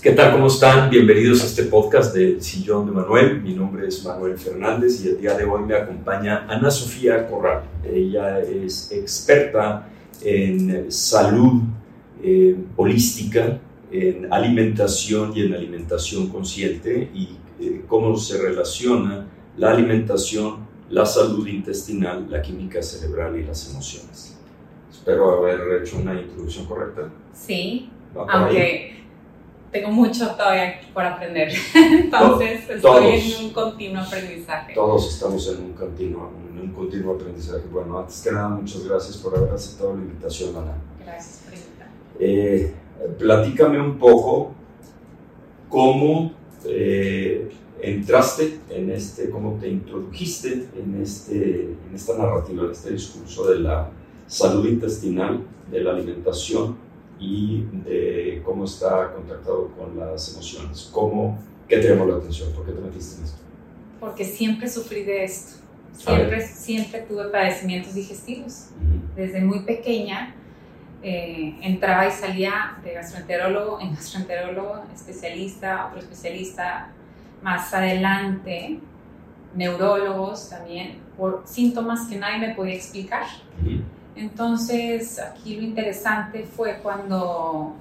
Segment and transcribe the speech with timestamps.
[0.00, 0.30] ¿Qué tal?
[0.30, 0.90] ¿Cómo están?
[0.90, 3.42] Bienvenidos a este podcast del Sillón de Manuel.
[3.42, 7.64] Mi nombre es Manuel Fernández y el día de hoy me acompaña Ana Sofía Corral.
[7.82, 9.88] Ella es experta
[10.22, 11.62] en salud
[12.22, 13.58] eh, holística,
[13.90, 19.26] en alimentación y en alimentación consciente y eh, cómo se relaciona
[19.56, 20.58] la alimentación,
[20.90, 24.38] la salud intestinal, la química cerebral y las emociones.
[24.92, 27.10] Espero haber hecho una introducción correcta.
[27.32, 28.97] Sí, aunque
[29.70, 31.52] tengo mucho todavía por aprender.
[31.74, 34.74] Entonces estoy en un continuo aprendizaje.
[34.74, 37.64] Todos estamos en un continuo, en un continuo aprendizaje.
[37.70, 40.74] Bueno, antes que nada, muchas gracias por haber aceptado la invitación, Ana.
[41.04, 41.94] Gracias por invitarme.
[42.18, 42.74] Eh,
[43.18, 44.52] platícame un poco
[45.68, 46.32] cómo
[46.64, 53.50] eh, entraste en este, cómo te introdujiste en, este, en esta narrativa, en este discurso
[53.50, 53.90] de la
[54.26, 56.87] salud intestinal, de la alimentación
[57.18, 60.90] y de cómo está contactado con las emociones.
[60.92, 61.38] ¿Cómo,
[61.68, 62.52] ¿Qué te llamó la atención?
[62.52, 63.38] ¿Por qué te metiste en esto?
[64.00, 65.62] Porque siempre sufrí de esto.
[65.92, 68.68] Siempre, siempre tuve padecimientos digestivos.
[69.16, 70.34] Desde muy pequeña
[71.02, 76.92] eh, entraba y salía de gastroenterólogo en gastroenterólogo, especialista, otro especialista,
[77.42, 78.80] más adelante,
[79.54, 83.26] neurólogos también, por síntomas que nadie me podía explicar.
[84.18, 87.76] Entonces, aquí lo interesante fue cuando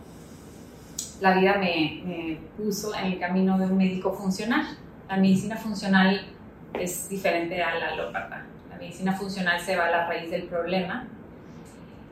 [1.20, 4.66] la vida me, puso en el camino de un médico funcional.
[5.10, 6.28] La medicina funcional
[6.74, 8.46] es diferente a la alópata.
[8.70, 11.08] La medicina funcional se va a la raíz del problema.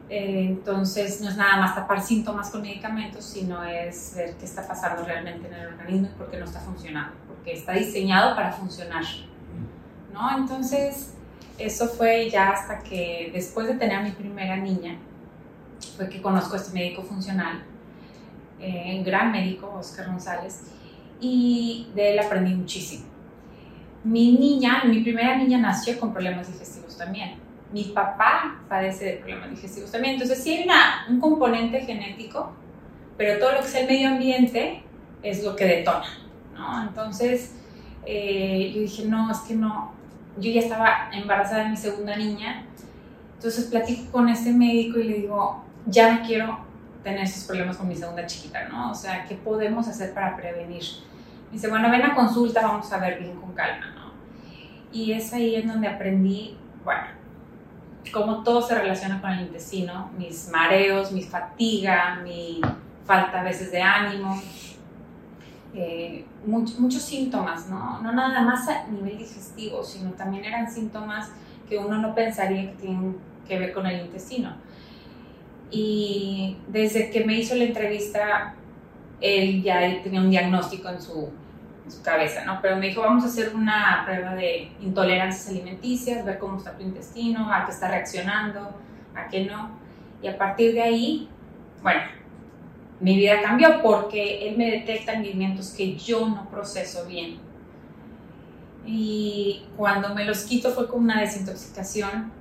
[0.09, 4.67] Eh, entonces, no es nada más tapar síntomas con medicamentos, sino es ver qué está
[4.67, 8.52] pasando realmente en el organismo y por qué no está funcionando, porque está diseñado para
[8.54, 9.04] funcionar.
[10.11, 10.36] ¿no?
[10.36, 11.14] Entonces,
[11.58, 14.98] eso fue ya hasta que después de tener a mi primera niña,
[15.95, 17.64] fue que conozco a este médico funcional,
[18.60, 20.64] eh, un gran médico, Oscar González,
[21.20, 23.05] y de él aprendí muchísimo.
[24.04, 27.39] Mi niña, mi primera niña nació con problemas digestivos también.
[27.72, 30.14] Mi papá padece de problemas digestivos también.
[30.14, 30.67] Entonces sí hay
[31.10, 32.54] un componente genético,
[33.17, 34.83] pero todo lo que es el medio ambiente
[35.23, 36.05] es lo que detona.
[36.54, 36.83] ¿no?
[36.83, 37.55] Entonces
[38.05, 39.95] eh, yo dije, no, es que no,
[40.38, 42.66] yo ya estaba embarazada de mi segunda niña,
[43.36, 46.60] entonces platico con este médico y le digo, ya no quiero
[47.04, 48.92] tener esos problemas con mi segunda chiquita, ¿no?
[48.92, 50.84] O sea, ¿qué podemos hacer para prevenir?
[51.48, 54.12] Me dice, bueno, ven a consulta, vamos a ver bien con calma, ¿no?
[54.92, 57.04] Y es ahí en donde aprendí, bueno,
[58.12, 62.62] cómo todo se relaciona con el intestino, mis mareos, mi fatiga, mi
[63.06, 64.42] falta a veces de ánimo,
[66.45, 68.02] muchos síntomas, ¿no?
[68.02, 71.30] no nada más a nivel digestivo, sino también eran síntomas
[71.67, 74.55] que uno no pensaría que tienen que ver con el intestino.
[75.71, 78.55] Y desde que me hizo la entrevista,
[79.19, 81.30] él ya tenía un diagnóstico en su,
[81.83, 82.59] en su cabeza, ¿no?
[82.61, 86.83] Pero me dijo, vamos a hacer una prueba de intolerancias alimenticias, ver cómo está tu
[86.83, 88.80] intestino, a qué está reaccionando,
[89.15, 89.71] a qué no.
[90.21, 91.30] Y a partir de ahí,
[91.81, 92.02] bueno,
[93.00, 97.38] mi vida cambió porque él me detecta alimentos que yo no proceso bien.
[98.86, 102.32] Y cuando me los quito fue como una desintoxicación,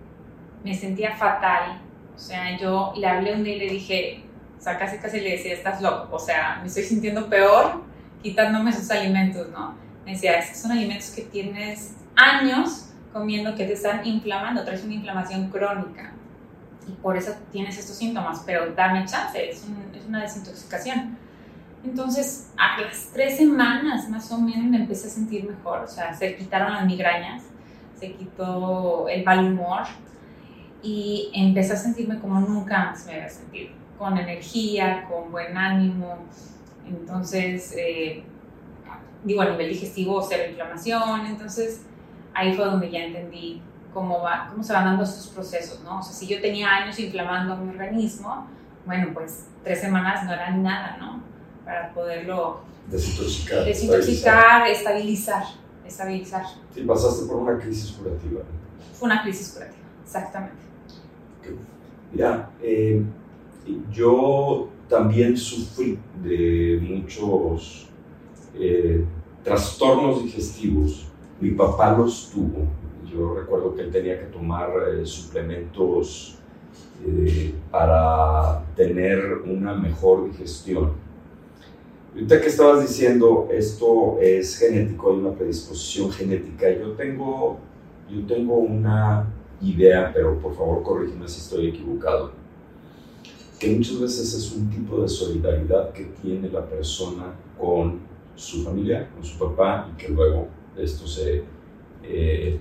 [0.63, 1.81] me sentía fatal.
[2.15, 4.25] O sea, yo le hablé un día y le dije,
[4.59, 6.15] o sea, casi casi le decía, estás loco.
[6.15, 7.83] O sea, me estoy sintiendo peor
[8.23, 9.75] quitándome esos alimentos, ¿no?
[10.05, 14.95] Me decía, estos son alimentos que tienes años comiendo que te están inflamando, traes una
[14.95, 16.13] inflamación crónica
[16.87, 19.65] y por eso tienes estos síntomas, pero dame chance, es,
[19.95, 21.17] es, una desintoxicación.
[21.85, 26.15] Entonces, a las tres semanas más o menos me empecé a sentir mejor, o sea,
[26.15, 27.43] se quitaron las migrañas,
[27.99, 29.83] se quitó el mal humor
[30.83, 36.19] y empecé a sentirme como nunca más me había sentido, con energía, con buen ánimo.
[36.87, 38.23] Entonces, eh,
[39.25, 41.83] digo, a nivel digestivo, cero inflamación, entonces
[42.35, 43.63] ahí fue donde ya entendí
[43.95, 46.01] cómo, va, cómo se van dando estos procesos, ¿no?
[46.01, 48.47] O sea, si yo tenía años inflamando mi organismo,
[48.85, 51.23] bueno, pues tres semanas no eran nada, ¿no?
[51.65, 52.61] Para poderlo
[52.91, 55.45] desintoxicar, desintoxicar estabilizar.
[55.87, 56.45] estabilizar,
[56.75, 58.43] Sí, pasaste por una crisis curativa.
[58.93, 60.65] Fue una crisis curativa, exactamente.
[62.13, 63.03] Mira, eh,
[63.91, 67.89] yo también sufrí de muchos,
[68.55, 69.05] eh,
[69.43, 71.07] trastornos digestivos,
[71.41, 72.67] mi papá los tuvo.
[73.15, 76.39] Yo recuerdo que él tenía que tomar eh, suplementos
[77.07, 80.93] eh, para tener una mejor digestión.
[82.13, 86.71] Ahorita que estabas diciendo, esto es genético, hay una predisposición genética.
[86.71, 87.59] Yo tengo,
[88.11, 89.27] yo tengo una
[89.61, 92.33] idea, pero por favor corrígeme si estoy equivocado,
[93.59, 98.01] que muchas veces es un tipo de solidaridad que tiene la persona con
[98.35, 101.43] su familia, con su papá, y que luego esto se
[102.03, 102.61] eh,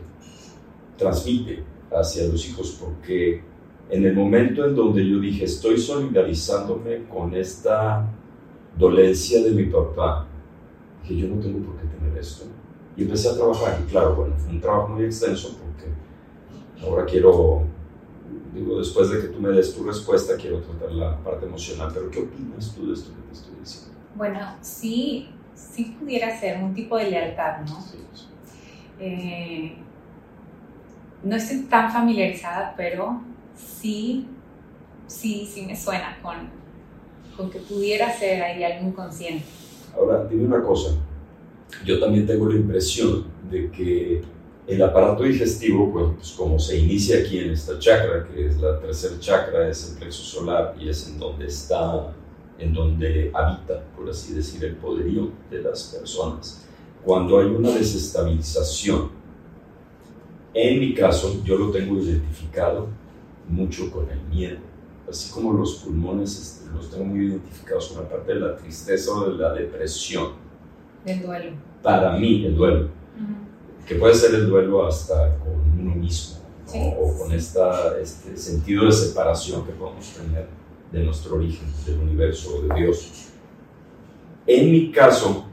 [0.98, 3.42] transmite hacia los hijos, porque
[3.90, 8.08] en el momento en donde yo dije, estoy solidarizándome con esta
[8.78, 10.26] dolencia de mi papá,
[11.06, 12.46] que yo no tengo por qué tener esto.
[12.96, 17.64] Y empecé a trabajar, y claro, bueno, fue un trabajo muy extenso porque ahora quiero,
[18.54, 22.10] digo, después de que tú me des tu respuesta, quiero tratar la parte emocional, pero
[22.10, 23.94] ¿qué opinas tú de esto que te estoy diciendo?
[24.16, 27.82] Bueno, sí, sí pudiera ser un tipo de lealtad, ¿no?
[27.82, 27.98] Sí,
[29.00, 29.76] eh,
[31.24, 33.22] no estoy tan familiarizada, pero
[33.56, 34.28] sí,
[35.08, 36.36] sí, sí me suena con,
[37.36, 39.46] con que pudiera ser ahí algo inconsciente.
[39.96, 40.96] Ahora, dime una cosa.
[41.86, 44.22] Yo también tengo la impresión de que
[44.68, 49.20] el aparato digestivo, pues como se inicia aquí en esta chakra, que es la tercera
[49.20, 52.14] chakra, es el plexo solar y es en donde está,
[52.60, 56.66] en donde habita, por así decir, el poderío de las personas.
[57.04, 59.23] Cuando hay una desestabilización,
[60.54, 62.88] en mi caso, yo lo tengo identificado
[63.50, 64.60] mucho con el miedo,
[65.10, 69.12] así como los pulmones este, los tengo muy identificados con la parte de la tristeza
[69.12, 70.32] o de la depresión.
[71.06, 71.52] El duelo.
[71.82, 72.90] Para mí, el duelo
[73.88, 76.38] que puede ser el duelo hasta con uno mismo,
[76.98, 80.48] o con esta, este sentido de separación que podemos tener
[80.92, 83.30] de nuestro origen, del universo, de Dios.
[84.48, 85.46] En mi caso,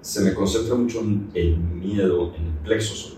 [0.00, 3.15] se me concentra mucho en el miedo en el plexo solar.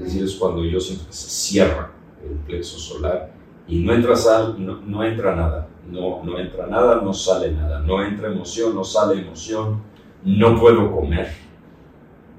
[0.00, 1.92] Es decir, es cuando que se cierra
[2.22, 3.32] el plexo solar
[3.68, 7.80] y no entra sal, no, no entra nada, no, no entra nada, no sale nada,
[7.80, 9.82] no entra emoción, no sale emoción,
[10.24, 11.28] no puedo comer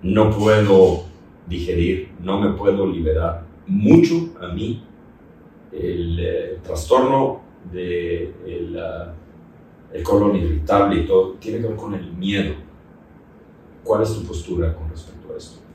[0.01, 1.03] no puedo
[1.47, 3.45] digerir, no me puedo liberar.
[3.67, 4.83] Mucho a mí
[5.71, 7.41] el, eh, trastorno
[7.71, 12.55] de el, colon irritable y todo tiene que ver con el miedo.
[13.83, 15.10] ¿Cuál es tu postura con respecto?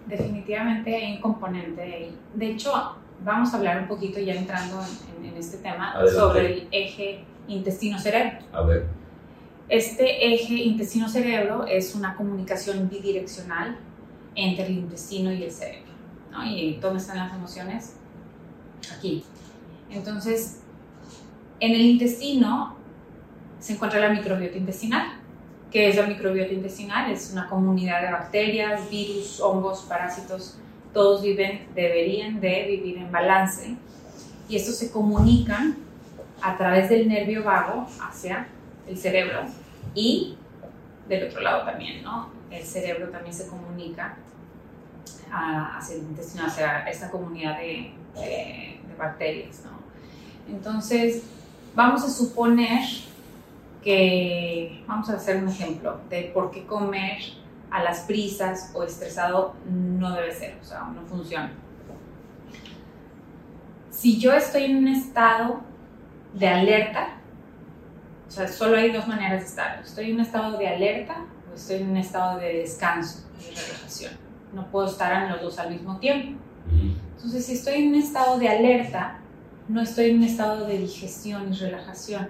[0.06, 2.16] Definitivamente hay un componente ahí.
[2.34, 2.72] De hecho,
[3.24, 4.80] vamos a hablar un poquito ya entrando
[5.22, 8.38] en, este tema sobre el eje intestino-cerebro.
[8.52, 8.86] A ver.
[9.68, 13.76] Este eje intestino-cerebro es una comunicación bidireccional
[14.34, 15.92] entre el intestino y el cerebro.
[16.30, 16.46] ¿no?
[16.46, 17.96] ¿Y dónde están las emociones?
[18.96, 19.24] Aquí.
[19.90, 20.62] Entonces,
[21.60, 22.76] en el intestino
[23.58, 25.20] se encuentra la microbiota intestinal.
[25.70, 27.10] ¿Qué es la microbiota intestinal?
[27.10, 30.58] Es una comunidad de bacterias, virus, hongos, parásitos.
[30.92, 33.76] Todos viven, deberían de vivir en balance.
[34.48, 35.76] Y estos se comunican
[36.40, 38.48] a través del nervio vago hacia
[38.86, 39.40] el cerebro
[39.94, 40.36] y
[41.08, 42.30] del otro lado también, ¿no?
[42.50, 44.16] El cerebro también se comunica
[45.32, 49.62] hacia el intestino, hacia esta comunidad de, de, bacterias.
[49.64, 50.52] ¿no?
[50.54, 51.24] Entonces,
[51.74, 52.82] vamos a suponer
[53.86, 57.18] que, vamos a hacer un ejemplo de por qué comer
[57.70, 61.52] a las prisas o estresado no debe ser, o sea, no funciona.
[63.90, 65.61] Si yo estoy en un estado
[66.34, 67.18] de alerta,
[68.26, 69.80] o sea, solo hay dos maneras de estar.
[69.82, 74.26] Estoy en un estado de alerta o estoy en un estado de descanso y relajación
[74.56, 76.40] no puedo estar en los dos al mismo tiempo.
[77.16, 79.18] Entonces, si estoy en un estado de alerta,
[79.68, 82.28] no estoy en un estado de digestión y relajación.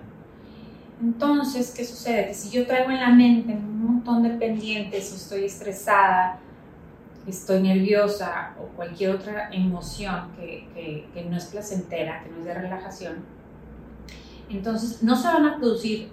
[1.00, 2.29] Entonces, ¿qué sucede?
[2.29, 6.41] Que si yo traigo en la mente un montón de pendientes o estoy estresada,
[7.26, 13.25] estoy nerviosa o cualquier otra emoción que, no es placentera, que no es de relajación,
[14.49, 16.09] entonces no se van a producir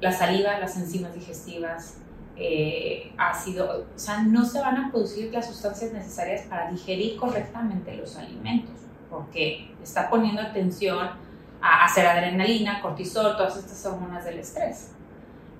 [0.00, 1.98] la saliva, las enzimas digestivas,
[2.36, 7.94] eh, ácido, o sea, no se van a producir las sustancias necesarias para digerir correctamente
[7.96, 8.76] los alimentos,
[9.10, 11.10] porque está poniendo atención
[11.62, 14.92] a hacer adrenalina, cortisol, todas estas hormonas del estrés.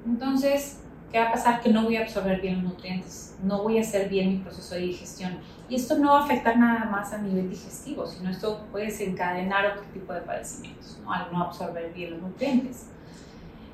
[0.07, 0.81] Entonces,
[1.13, 1.61] ¿qué va a pasar?
[1.61, 4.75] Que no voy a absorber bien los nutrientes, no voy a hacer bien mi proceso
[4.75, 5.39] de digestión.
[5.69, 9.67] Y esto no va a afectar nada más a nivel digestivo, sino esto puede desencadenar
[9.67, 11.13] otro tipo de padecimientos, ¿no?
[11.13, 12.87] al no absorber bien los nutrientes.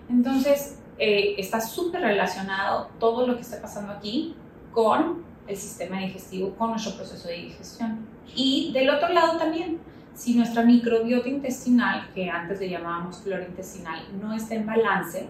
[0.08, 4.34] Entonces, eh, está súper relacionado todo lo que está pasando aquí
[4.72, 8.06] con el sistema digestivo, con nuestro proceso de digestión.
[8.34, 9.78] Y del otro lado también,
[10.16, 15.28] si nuestra microbiota intestinal, que antes le llamábamos flora intestinal, no está en balance,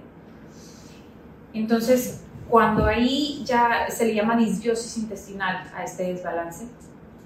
[1.52, 6.68] entonces Cuando ahí ya se le llama disbiosis intestinal a este desbalance,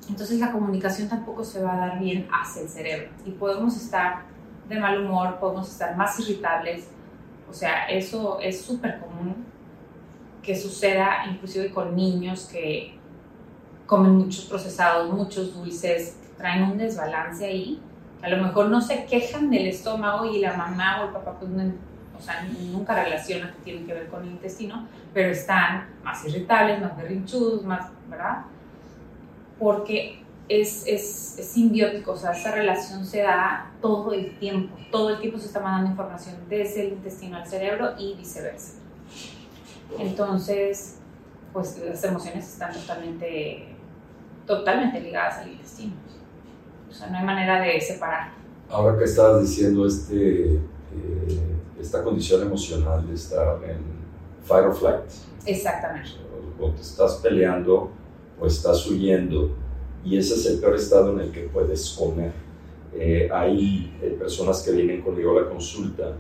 [0.08, 4.22] entonces la comunicación tampoco se va a dar bien hacia el cerebro y podemos estar
[4.66, 6.88] de mal humor, podemos estar más irritables.
[7.50, 9.44] O sea, eso es súper común
[10.42, 12.98] que suceda inclusive con niños que
[13.84, 17.80] comen muchos procesados, muchos dulces, traen un desbalance ahí.
[18.22, 21.50] A lo mejor no se quejan del estómago y la mamá o el papá pues
[22.18, 26.80] o sea, nunca relaciona que tiene que ver con el intestino, pero están más irritables,
[26.80, 28.42] más berrinchudos, más, ¿verdad?
[29.58, 35.10] Porque es, es, es, simbiótico, o sea, esa relación se da todo el tiempo, todo
[35.10, 38.74] el tiempo se está mandando información desde el intestino al cerebro y viceversa.
[39.98, 40.98] Entonces,
[41.52, 43.66] pues las emociones están totalmente,
[44.46, 45.92] totalmente ligadas al intestino.
[46.90, 48.32] O sea, no hay manera de separar.
[48.68, 50.60] Ahora que estabas diciendo este, eh,
[51.80, 53.78] esta condición emocional de estar en
[54.44, 55.10] fight or flight.
[55.46, 56.10] Exactamente.
[56.58, 57.90] O te estás peleando
[58.38, 59.50] o estás huyendo
[60.04, 62.32] y ese es el peor estado en el que puedes comer.
[62.94, 66.16] Eh, hay eh, personas que vienen conmigo a la consulta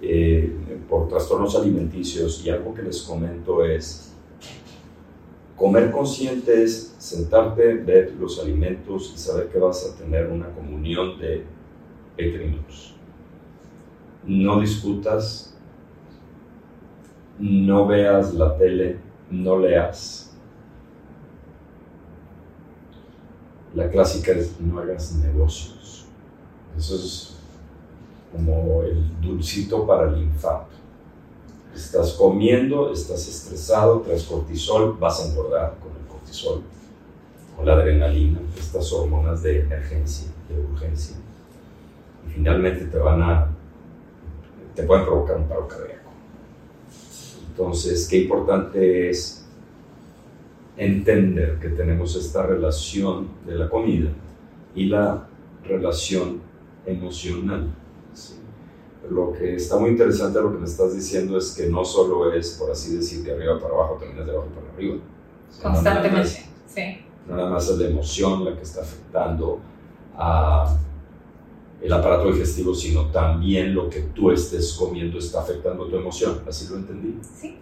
[0.00, 0.52] eh,
[0.88, 4.05] por trastornos alimenticios y algo que les comento es,
[5.56, 11.18] comer consciente es sentarte, ver los alimentos y saber que vas a tener una comunión
[11.18, 11.44] de
[12.16, 12.94] 20 minutos.
[14.24, 15.56] No discutas,
[17.38, 18.98] no veas la tele,
[19.30, 20.26] no leas
[23.76, 26.06] La clásica es no hagas negocios.
[26.78, 27.36] Eso es
[28.32, 30.74] como el dulcito para el infarto.
[31.76, 36.62] Estás comiendo, estás estresado, traes cortisol, vas a engordar con el cortisol,
[37.54, 41.16] con la adrenalina, estas hormonas de emergencia, de urgencia.
[42.26, 43.50] Y finalmente te van a,
[44.74, 46.10] te pueden provocar un paro cardíaco.
[47.50, 49.44] Entonces, qué importante es
[50.78, 54.08] entender que tenemos esta relación de la comida
[54.74, 55.28] y la
[55.62, 56.40] relación
[56.86, 57.68] emocional.
[59.10, 62.56] Lo que está muy interesante lo que me estás diciendo es que no solo es,
[62.58, 64.96] por así decir, de arriba para abajo, también es de abajo para arriba.
[65.62, 66.98] Constantemente, sí.
[67.26, 69.60] No nada más es la emoción la que está afectando
[70.16, 70.76] a
[71.80, 76.42] el aparato digestivo, sino también lo que tú estés comiendo está afectando tu emoción.
[76.48, 77.18] ¿Así lo entendí?
[77.22, 77.58] Sí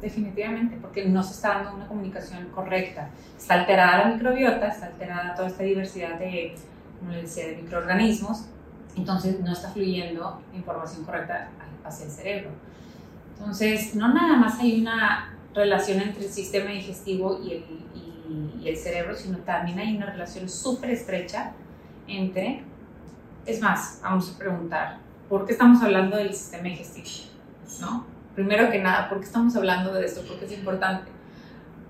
[0.00, 3.10] definitivamente, porque no se está dando una comunicación correcta.
[3.36, 6.54] Está alterada la microbiota, está alterada toda esta diversidad de,
[6.98, 8.46] como les decía, de microorganismos,
[8.96, 11.50] entonces no está fluyendo información correcta
[11.84, 12.50] hacia el cerebro.
[13.38, 17.64] Entonces, no nada más hay una relación entre el sistema digestivo y el,
[18.60, 21.52] y, el cerebro, sino también hay una relación súper estrecha
[22.08, 22.64] entre,
[23.44, 24.98] es más, vamos a preguntar,
[25.28, 27.06] ¿por qué estamos hablando del sistema digestivo?
[27.80, 28.06] ¿No?
[28.34, 30.22] Primero que nada, ¿por qué estamos hablando de esto?
[30.26, 31.10] Porque es importante.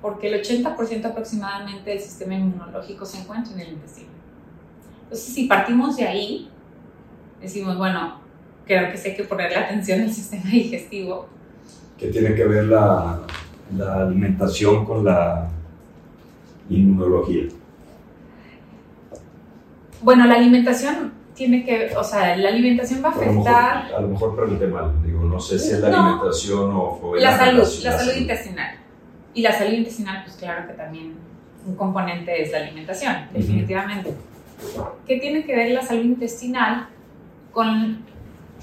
[0.03, 4.11] Porque el 80% aproximadamente del sistema inmunológico se encuentra en el intestino.
[5.05, 6.51] Entonces, si partimos de ahí,
[7.41, 8.21] decimos, bueno,
[8.67, 11.29] creo que sí hay que ponerle atención al sistema digestivo.
[11.99, 13.21] ¿Qué tiene que ver la,
[13.77, 15.49] la alimentación con la
[16.69, 17.45] inmunología?
[20.03, 23.95] Bueno, la alimentación tiene que, o sea, la alimentación va a afectar...
[23.95, 27.69] A lo mejor, pregunté mal, digo, no sé si es la alimentación o, la, salud,
[27.83, 28.77] la, salud intestinal.
[29.35, 31.15] Y la salud intestinal, pues claro que también
[31.67, 34.15] un componente es la alimentación, definitivamente.
[35.07, 36.89] ¿Qué tiene que ver la salud intestinal
[37.57, 38.05] con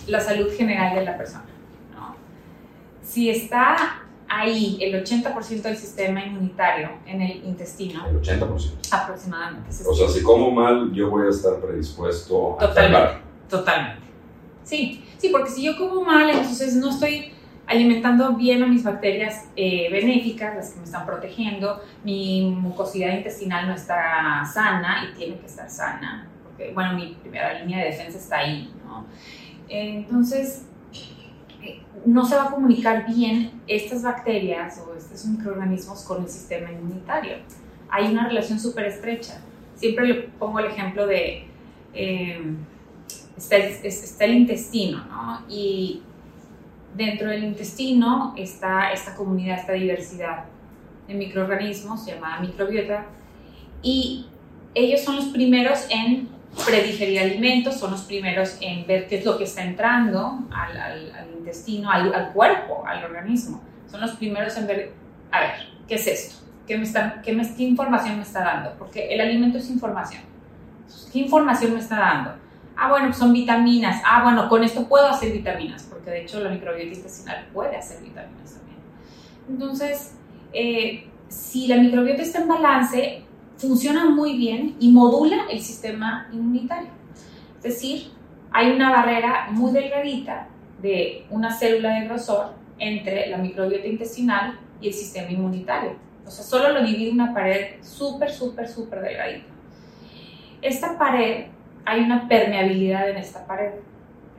[0.06, 1.46] la salud general de la persona?
[1.96, 2.16] ¿no?
[3.02, 8.06] Si está ahí el 80% del sistema inmunitario en el intestino.
[8.06, 8.90] El 80%.
[8.92, 9.70] Aproximadamente.
[9.84, 13.18] O sea, si como mal, yo voy a estar predispuesto a Totalmente.
[13.50, 14.04] Totalmente.
[14.64, 17.34] Sí, sí, porque si yo como mal, entonces no estoy
[17.66, 23.68] alimentando bien a mis bacterias eh, benéficas, las que me están protegiendo, mi mucosidad intestinal
[23.68, 28.20] no está sana y tiene que estar sana, porque, bueno, mi primera línea de defensa
[28.20, 28.72] está ahí,
[29.70, 30.66] Entonces,
[32.06, 37.38] no se va a comunicar bien estas bacterias o estos microorganismos con el sistema inmunitario.
[37.90, 39.42] Hay una relación súper estrecha.
[39.76, 41.46] Siempre le pongo el ejemplo de,
[41.94, 42.42] eh,
[43.38, 45.42] está, el intestino, ¿no?
[45.48, 46.02] Y
[46.96, 50.46] dentro del intestino está esta comunidad, esta diversidad
[51.08, 53.06] de microorganismos llamada microbiota
[53.82, 54.28] y
[54.76, 56.30] ellos son los primeros en
[56.66, 61.90] predigerir alimentos, son los primeros en ver qué es lo que está entrando al, intestino,
[61.92, 63.62] al, cuerpo, al organismo.
[63.90, 64.94] Son los primeros en ver,
[65.32, 65.52] a ver,
[65.88, 66.46] ¿qué es esto?
[66.68, 67.34] ¿Qué, me está, ¿Qué
[67.64, 68.74] información me está dando?
[68.78, 70.22] Porque el alimento es información.
[71.12, 72.36] ¿Qué información me está dando?
[72.76, 74.02] Ah, bueno, pues son vitaminas.
[74.06, 78.02] Ah, bueno, con esto puedo hacer vitaminas, porque de hecho la microbiota intestinal puede hacer
[78.02, 78.78] vitaminas también.
[79.50, 80.16] Entonces,
[80.54, 83.24] eh, si la microbiota está en balance,
[83.64, 86.90] funciona muy bien y modula el sistema inmunitario.
[87.58, 88.12] Es decir,
[88.52, 90.50] hay una barrera muy delgadita
[90.82, 95.96] de una célula de grosor entre la microbiota intestinal y el sistema inmunitario.
[96.26, 99.48] O sea, solo lo divide una pared súper, súper, súper delgadita.
[100.62, 101.48] Esta pared,
[101.86, 103.74] hay una permeabilidad en esta pared.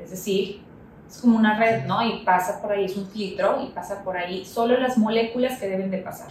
[0.02, 0.60] Es decir,
[1.08, 2.06] es como una red, ¿no?
[2.06, 5.68] Y pasa por ahí, es un filtro y pasa por ahí solo las moléculas que
[5.68, 6.30] deben de pasar.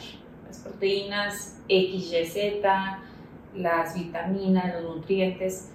[0.64, 3.00] Proteínas X, Y, Z,
[3.56, 5.70] las vitaminas, los nutrientes.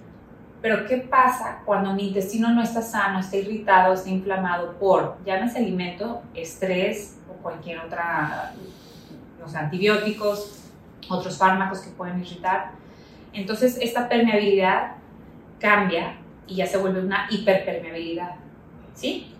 [0.61, 5.59] Pero ¿qué pasa cuando mi intestino no está sano, está irritado, está inflamado por, llámese
[5.59, 8.53] alimento, estrés o cualquier otra,
[9.39, 10.65] los antibióticos,
[11.09, 12.71] otros fármacos que pueden irritar?
[13.31, 14.95] Entonces esta permeabilidad
[15.59, 18.35] cambia y ya se vuelve una hiperpermeabilidad,
[18.95, 19.33] ¿sí?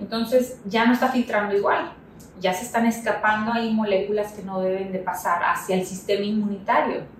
[0.00, 1.92] Entonces ya no está filtrando igual,
[2.40, 7.16] ya se están escapando ahí moléculas que no deben de pasar hacia el sistema inmunitario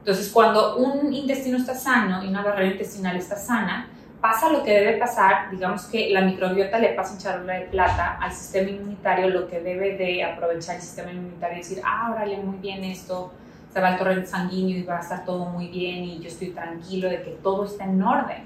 [0.00, 3.88] entonces, cuando un intestino está sano y una barrera intestinal está sana,
[4.20, 8.18] pasa lo que debe pasar, digamos que la microbiota le pasa un charola de plata
[8.20, 12.38] al sistema inmunitario, lo que debe de aprovechar el sistema inmunitario y decir, ah, órale,
[12.38, 13.32] muy bien esto,
[13.72, 16.48] se va al torrente sanguíneo y va a estar todo muy bien y yo estoy
[16.48, 18.44] tranquilo de que todo está en orden.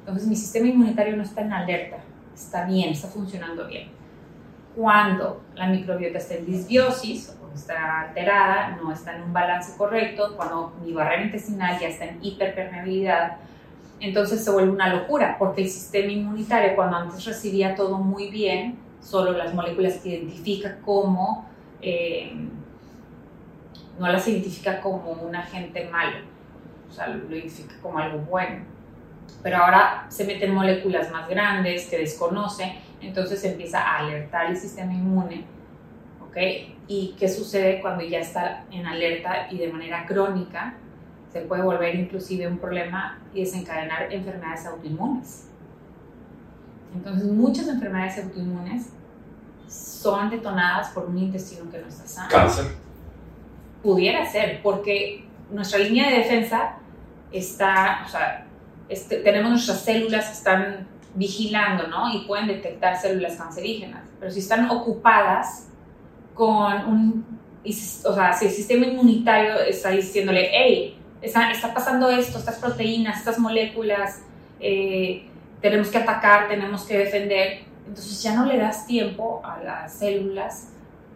[0.00, 1.96] Entonces mi sistema inmunitario no está en alerta,
[2.34, 3.88] está bien, está funcionando bien.
[4.74, 10.72] Cuando la microbiota está en disbiosis está alterada, no está en un balance correcto, cuando
[10.82, 13.36] mi barrera intestinal ya está en hiperpermeabilidad,
[14.00, 18.78] entonces se vuelve una locura, porque el sistema inmunitario, cuando antes recibía todo muy bien,
[19.00, 21.48] solo las moléculas que identifica como,
[21.80, 22.32] eh,
[23.98, 26.18] no las identifica como un agente malo,
[26.88, 28.64] o sea, lo identifica como algo bueno.
[29.42, 34.92] Pero ahora se meten moléculas más grandes que desconoce, entonces empieza a alertar el sistema
[34.92, 35.44] inmune,
[36.26, 36.36] ¿ok?
[36.86, 40.74] y qué sucede cuando ya está en alerta y de manera crónica
[41.32, 45.48] se puede volver inclusive un problema y desencadenar enfermedades autoinmunes.
[46.94, 48.90] Entonces muchas enfermedades autoinmunes
[49.66, 52.28] son detonadas por un intestino que no está sano.
[52.28, 52.66] Cáncer.
[53.82, 56.74] Pudiera ser, porque nuestra línea de defensa
[57.32, 58.46] está, o sea,
[58.90, 62.12] este, tenemos nuestras células que están vigilando, ¿no?
[62.14, 65.68] Y pueden detectar células cancerígenas, pero si están ocupadas
[66.34, 67.38] con un,
[68.04, 73.18] o sea, si el sistema inmunitario está diciéndole, hey, está, está pasando esto, estas proteínas,
[73.18, 74.22] estas moléculas,
[74.60, 75.26] eh,
[75.60, 80.68] tenemos que atacar, tenemos que defender, entonces ya no le das tiempo a las células,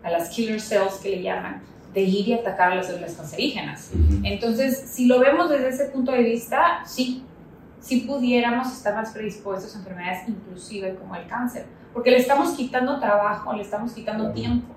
[0.02, 3.90] a las killer cells que le llaman, de ir y atacar a las células cancerígenas.
[4.22, 7.24] Entonces, si lo vemos desde ese punto de vista, sí,
[7.86, 12.98] sí pudiéramos estar más predispuestos a enfermedades inclusive como el cáncer, porque le estamos quitando
[12.98, 14.74] trabajo, le estamos quitando tiempo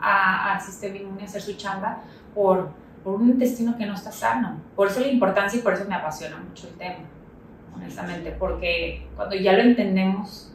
[0.00, 2.02] al sistema inmune a hacer su chamba
[2.34, 2.70] por,
[3.04, 4.58] por un intestino que no está sano.
[4.74, 7.04] Por eso la importancia y por eso me apasiona mucho el tema,
[7.72, 10.52] honestamente, porque cuando ya lo entendemos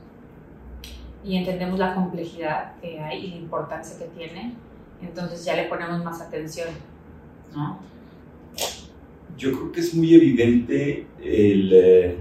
[1.23, 4.53] y entendemos la complejidad que hay y la importancia que tiene,
[5.01, 6.67] entonces ya le ponemos más atención,
[7.55, 7.79] ¿no?
[9.37, 12.15] Yo creo que es muy evidente el, eh,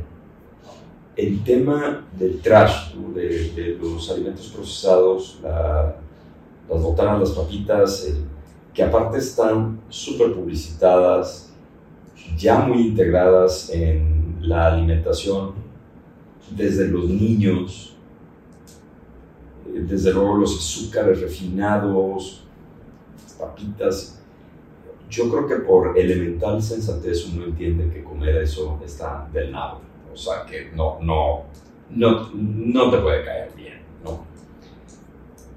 [1.17, 5.97] el tema del trash, de, de, los alimentos procesados, la,
[6.69, 8.09] las botanas, las papitas,
[8.73, 11.53] que aparte están súper publicitadas,
[12.37, 15.53] ya muy integradas en la alimentación,
[16.51, 17.97] desde los niños,
[19.67, 22.45] eh, desde luego los azúcares refinados,
[23.23, 24.21] las papitas.
[25.15, 29.79] Yo creo que por elemental sensatez uno entiende que comer eso está del nada.
[30.13, 31.45] O sea, que no, no,
[31.91, 34.25] no, no te puede caer bien, ¿no?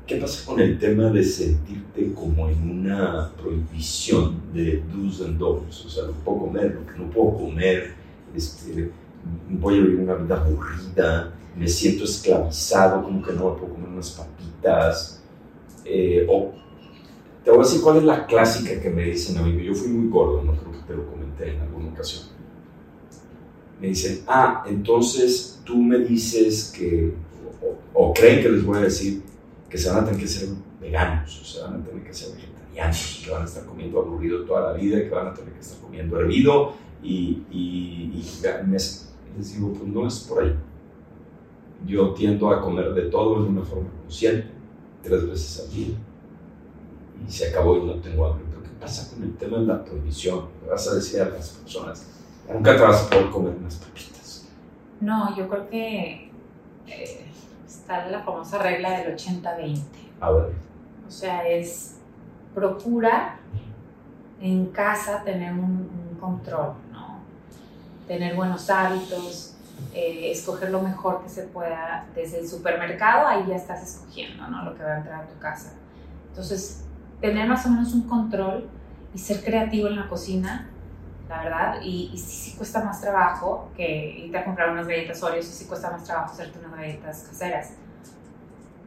[0.06, 5.86] ¿Qué pasa con el tema de sentirte como en una prohibición de do's and don'ts?
[5.86, 7.94] O sea, lo puedo comer, lo que no puedo comer,
[8.36, 8.92] este,
[9.50, 14.12] voy a vivir una vida aburrida, me siento esclavizado, como que no puedo comer unas
[14.12, 15.24] papitas.
[15.84, 16.54] Eh, o
[17.48, 19.64] te voy a decir cuál es la clásica que me dicen a mí.
[19.64, 22.26] Yo fui muy gordo, no creo que te lo comenté en alguna ocasión.
[23.80, 27.14] Me dicen, ah, entonces tú me dices que,
[27.94, 29.24] o, o creen que les voy a decir,
[29.70, 30.50] que se van a tener que ser
[30.82, 34.44] veganos, o se van a tener que ser vegetarianos, que van a estar comiendo aburrido
[34.44, 39.54] toda la vida, que van a tener que estar comiendo hervido y, y, y les
[39.54, 40.54] digo, pues no es por ahí.
[41.86, 44.50] Yo tiendo a comer de todo de una forma consciente,
[45.02, 45.96] tres veces al día,
[47.26, 48.46] y se acabó y no tengo hambre.
[48.50, 50.46] Pero ¿qué pasa con el tema de la prohibición?
[50.64, 52.06] Le vas a decir a las personas,
[52.52, 54.48] nunca te vas a poder comer unas papitas.
[55.00, 56.32] No, yo creo que...
[56.88, 57.28] Eh,
[57.68, 59.82] está la famosa regla del 80-20.
[60.20, 60.52] A ver.
[61.08, 61.96] O sea, es
[62.54, 63.40] procura
[64.42, 67.20] en casa tener un, control, ¿no?
[68.08, 69.56] Tener buenos hábitos,
[69.94, 74.66] eh, escoger lo mejor que se pueda desde el supermercado, ahí ya estás escogiendo, ¿no?
[74.66, 75.74] Lo que va a entrar a tu casa.
[76.30, 76.86] Entonces,
[77.22, 78.68] tener más o menos un control
[79.14, 80.70] y ser creativo en la cocina,
[81.30, 85.22] la verdad, y, y sí, sí, cuesta más trabajo que irte a comprar unas galletas
[85.24, 87.74] Oreos, y sí cuesta más trabajo hacerte unas galletas caseras,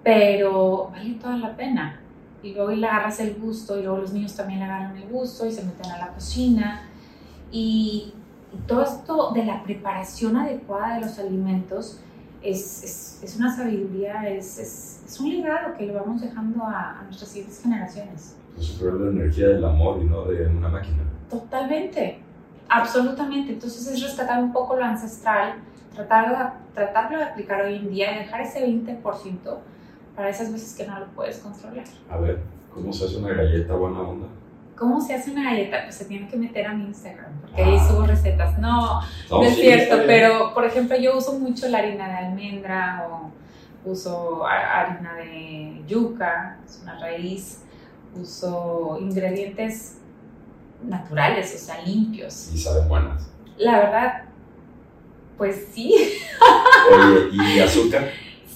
[0.02, 2.00] pero vale toda la pena.
[2.42, 5.46] Y luego le agarras el gusto, y luego los niños también le agarran el gusto
[5.46, 6.88] y se meten a la cocina.
[7.50, 8.14] Y,
[8.66, 12.00] todo esto de la preparación adecuada de los alimentos
[12.42, 17.02] es, es, es una sabiduría, es, es, un legado que le vamos dejando a, a
[17.02, 18.36] nuestras siguientes generaciones.
[18.58, 21.02] Es la energía del amor y no de una máquina.
[21.28, 22.20] Totalmente,
[22.68, 23.52] absolutamente.
[23.52, 25.56] Entonces es rescatar un poco lo ancestral,
[25.94, 29.58] tratar tratarlo de aplicar hoy en día y dejar ese 20%
[30.16, 31.84] para esas veces que no lo puedes controlar.
[32.08, 32.40] A ver,
[32.72, 34.26] ¿cómo se hace una galleta buena onda?
[34.80, 35.82] ¿Cómo se hace una galleta?
[35.84, 37.86] Pues se tiene que meter a mi Instagram, porque ahí ah.
[37.86, 38.58] subo recetas.
[38.58, 43.30] No, no, es cierto, pero por ejemplo yo uso mucho la harina de almendra o
[43.84, 47.58] uso harina de yuca, es una raíz,
[48.18, 49.98] uso ingredientes
[50.82, 52.50] naturales, o sea, limpios.
[52.54, 53.30] Y saben buenas.
[53.58, 54.24] La verdad,
[55.36, 55.94] pues sí.
[56.90, 58.08] Oye, ¿y azúcar?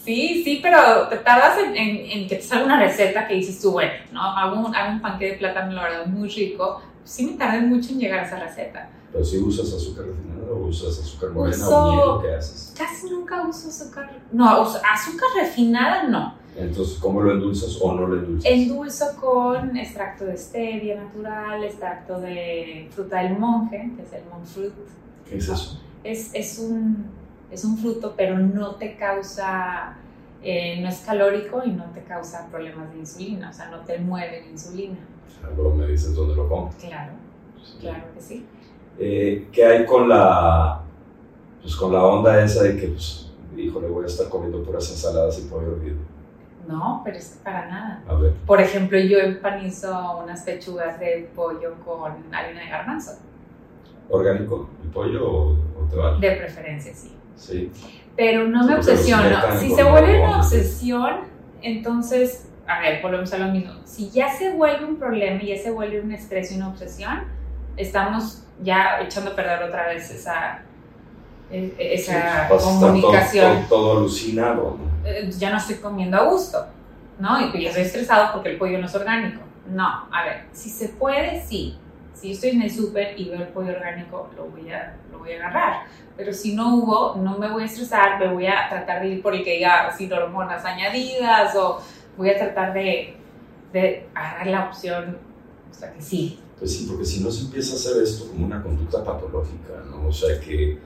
[0.05, 3.73] Sí, sí, pero te tardas en, en, que te salga una receta que dices tú,
[3.73, 4.21] bueno, ¿no?
[4.21, 6.83] Hago un, hago un panque de plátano, la verdad, muy rico.
[7.05, 8.90] Sí me tardé mucho en llegar a esa receta.
[9.12, 12.31] ¿Pero si usas azúcar refinada o usas azúcar morena o miel?
[12.31, 12.75] ¿Qué haces?
[12.77, 14.11] Casi nunca uso azúcar...
[14.33, 16.35] No, azúcar refinada no.
[16.57, 18.51] Entonces, ¿cómo lo endulzas o no lo endulzas?
[18.51, 24.45] Endulzo con extracto de stevia natural, extracto de fruta del monje, que es el monk
[24.45, 24.73] fruit.
[25.29, 25.81] ¿Qué es eso?
[26.05, 27.07] Es, es un
[27.50, 29.96] es un fruto, pero no te causa,
[30.42, 33.98] eh, no es calórico y no te causa problemas de insulina, o sea, no te
[33.98, 34.98] mueve la insulina.
[35.57, 36.76] Luego me dices dónde lo compro.
[36.80, 37.12] Claro,
[37.80, 38.46] claro que sí.
[38.98, 40.80] Eh, ¿Qué hay con la,
[41.61, 45.38] pues con la onda esa de que, pues, híjole, voy a estar comiendo puras ensaladas
[45.38, 45.96] y pollo hervido?
[46.66, 48.02] No, pero es que para nada.
[48.09, 48.33] A ver.
[48.46, 53.18] Por ejemplo, yo empanizo unas pechugas de pollo con harina de garbanzo.
[54.09, 56.26] ¿Orgánico el pollo o, o te vale?
[56.26, 57.12] De preferencia, sí.
[57.37, 57.70] Sí.
[58.16, 59.38] Pero no me obsesiono.
[59.59, 61.16] Si se vuelve una obsesión,
[61.62, 63.73] entonces, a ver, volvemos a lo mismo.
[63.85, 67.25] Si ya se vuelve un problema y ya se vuelve un estrés y una obsesión,
[67.77, 70.62] estamos ya echando a perder otra vez esa,
[71.51, 73.66] e, esa comunicación.
[73.68, 74.79] Todo, todo, alucinado.
[75.05, 76.66] Eh, ya no estoy comiendo a gusto,
[77.18, 77.40] ¿no?
[77.40, 79.40] Y ya estoy estresado porque el pollo no es orgánico.
[79.66, 81.79] No, a ver, si se puede, sí.
[82.25, 85.33] Si estoy en el súper y veo el pollo orgánico, lo voy, a, lo voy
[85.33, 85.83] a agarrar
[86.17, 89.23] pero si no hubo, no me voy a estresar, me voy a tratar de ir
[89.23, 91.81] por el que diga sin hormonas añadidas o
[92.17, 93.15] voy a tratar de,
[93.73, 95.19] de agarrar la opción,
[95.71, 96.39] o sea, que sí.
[96.59, 100.07] Pues sí, porque si no se empieza a hacer esto como una conducta patológica, ¿no?
[100.07, 100.79] O sea, que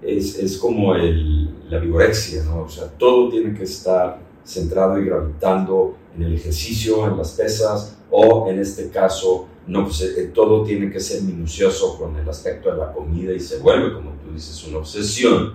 [0.00, 2.62] es, es como el, la vigorexia, ¿no?
[2.62, 7.98] O sea, todo tiene que estar centrado y gravitando en el ejercicio, en las pesas,
[8.10, 12.72] o en este caso, no, pues eh, todo tiene que ser minucioso con el aspecto
[12.72, 15.54] de la comida y se vuelve, como tú dices, una obsesión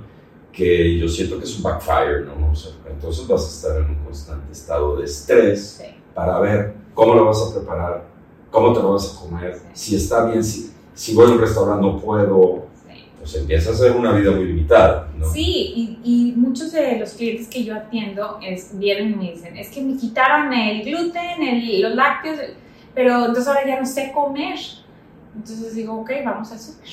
[0.53, 2.49] que yo siento que es un backfire, ¿no?
[2.49, 7.13] O sea, entonces vas a estar en un constante estado de estrés para ver cómo
[7.13, 8.07] lo vas a preparar,
[8.49, 11.85] cómo te lo vas a comer, si está bien, si, si voy a un restaurante
[11.85, 12.67] no puedo,
[13.19, 15.29] pues empieza a ser una vida muy limitada, ¿no?
[15.29, 19.57] Sí, y, y, muchos de los clientes que yo atiendo es, vienen y me dicen,
[19.57, 22.39] es que me quitaron el gluten, el, los lácteos,
[22.95, 24.57] pero entonces ahora ya no sé comer.
[25.35, 26.87] Entonces digo, ok, vamos al súper.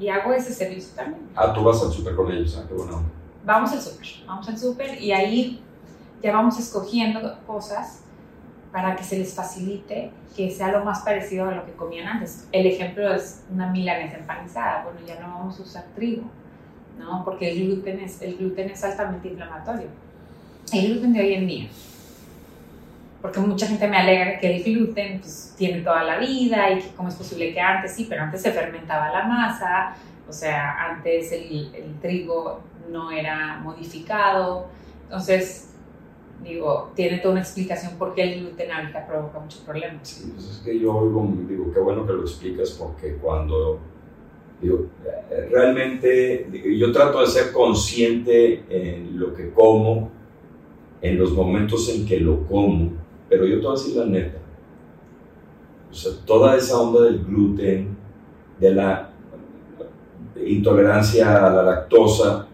[0.00, 1.28] Y hago ese servicio también.
[1.36, 3.02] Ah, tú vas al súper con ellos, ah, qué bueno.
[3.44, 5.62] Vamos al súper, vamos al súper y ahí
[6.22, 8.00] ya vamos escogiendo cosas
[8.72, 12.48] para que se les facilite que sea lo más parecido a lo que comían antes.
[12.52, 14.84] El ejemplo es una milanesa empanizada.
[14.84, 16.22] Bueno, ya no vamos a usar trigo,
[16.98, 17.22] ¿no?
[17.22, 19.88] Porque el gluten es, el gluten es altamente inflamatorio.
[20.72, 21.68] El gluten de hoy en día
[23.22, 26.88] porque mucha gente me alegra que el gluten pues, tiene toda la vida y que
[26.96, 29.96] cómo es posible que antes sí, pero antes se fermentaba la masa,
[30.28, 31.70] o sea, antes el,
[32.02, 34.66] trigo no era modificado,
[35.04, 35.68] entonces
[36.42, 40.08] digo, tiene toda una explicación por qué el gluten ahorita provoca muchos problemas.
[40.08, 43.78] Sí, pues es que yo digo, qué bueno que lo explicas porque cuando,
[44.60, 44.86] digo,
[45.48, 50.10] realmente yo trato de ser consciente en lo que como,
[51.00, 53.01] en los momentos en que lo como,
[53.32, 54.38] pero yo te voy a decir la neta.
[55.90, 57.96] O sea, toda esa onda del gluten,
[58.60, 59.10] de la
[60.44, 62.46] intolerancia a la lactosa,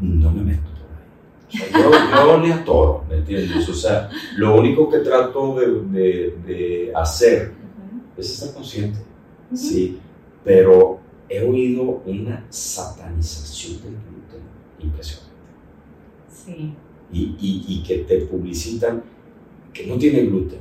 [0.00, 1.84] no me meto por ahí.
[2.14, 3.68] O yo, le atoro, ¿me entiendes?
[3.68, 7.52] O sea, lo único que trato de, de, hacer
[8.16, 9.00] es estar consciente,
[9.52, 9.98] sí,
[10.44, 14.42] pero he oído una satanización del gluten
[14.78, 15.32] impresionante.
[16.28, 16.74] Sí.
[17.12, 19.02] Y, y, y que te publicitan
[19.72, 20.60] que no tiene gluten.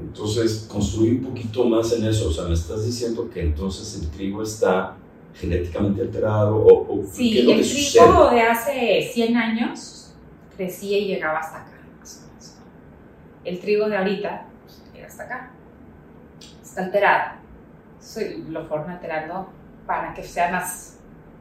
[0.00, 2.28] entonces, construir un poquito más en eso.
[2.28, 4.96] O sea, me estás diciendo que entonces el trigo está
[5.34, 10.14] genéticamente alterado o, sí, el trigo de hace 100 años
[10.56, 11.72] crecía y llegaba hasta acá.
[13.44, 15.50] El trigo de ahorita pues, llega hasta acá.
[16.62, 17.32] Está alterado.
[18.48, 19.48] lo fueron alterando
[19.86, 20.98] para que sea más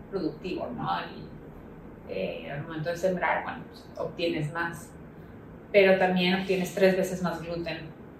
[0.09, 0.87] productivo, ¿no?
[1.01, 4.89] Y eh, al momento de sembrar, bueno, pues, obtienes más.
[5.71, 7.77] Pero también obtienes tres veces más gluten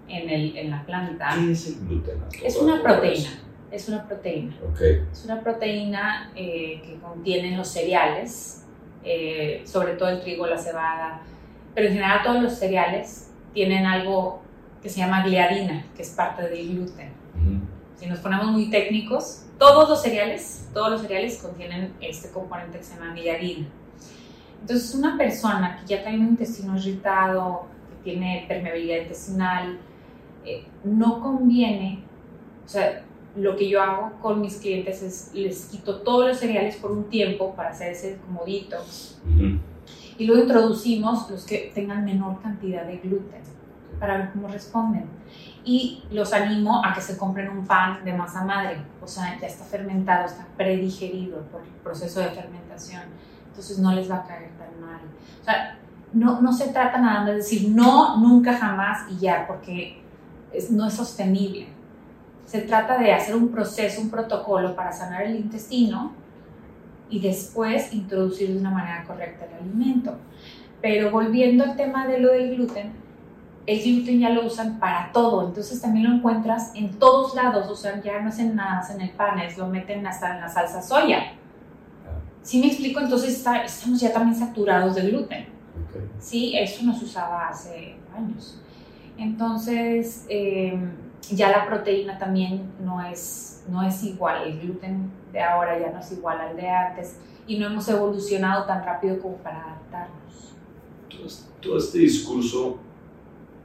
[0.08, 1.30] en, el, en la planta.
[1.34, 2.16] ¿Qué es el gluten?
[2.42, 3.30] Es una proteína
[3.72, 4.54] es una proteína.
[4.72, 5.02] Okay.
[5.10, 8.64] Es una proteína eh, que contiene los cereales,
[9.02, 11.22] eh, sobre todo el trigo, la cebada,
[11.74, 14.42] pero en general todos los cereales tienen algo
[14.82, 17.10] que se llama gliadina, que es parte del gluten.
[17.96, 22.84] Si nos ponemos muy técnicos, todos los cereales, todos los cereales contienen este componente que
[22.84, 23.68] se llama gliadina.
[24.62, 29.78] Entonces, una persona que ya tiene un intestino irritado, que tiene permeabilidad intestinal,
[30.44, 32.04] eh, no conviene,
[32.64, 36.76] o sea, lo que yo hago con mis clientes es les quito todos los cereales
[36.76, 38.76] por un tiempo para hacer ese comodito.
[40.16, 43.42] Y luego introducimos los que tengan menor cantidad de gluten
[43.98, 45.06] para ver cómo responden.
[45.64, 49.46] Y los animo a que se compren un pan de masa madre, o sea, ya
[49.48, 53.02] está fermentado, está predigerido por el proceso de fermentación,
[53.52, 55.00] entonces no les va a caer tan mal.
[55.40, 55.78] O sea,
[56.12, 60.02] no, no se trata nada de decir no, nunca, jamás y ya, porque
[60.52, 61.68] es, no es sostenible
[62.52, 66.12] se trata de hacer un proceso, un protocolo para sanar el intestino
[67.08, 70.18] y después introducir de una manera correcta el alimento.
[70.82, 72.92] Pero volviendo al tema de lo del gluten,
[73.64, 77.74] el gluten ya lo usan para todo, entonces también lo encuentras en todos lados, o
[77.74, 80.48] sea, ya no hacen nada más en el pan, es lo meten hasta en la
[80.50, 81.32] salsa soya.
[82.42, 83.00] ¿Sí me explico?
[83.00, 85.46] Entonces estamos ya también saturados de gluten.
[86.18, 88.60] Sí, eso no se usaba hace años.
[89.16, 90.78] Entonces, eh,
[91.30, 96.00] ya la proteína también no es, no es igual, el gluten de ahora ya no
[96.00, 100.54] es igual al de antes y no hemos evolucionado tan rápido como para adaptarnos.
[101.60, 102.78] Todo, este discurso,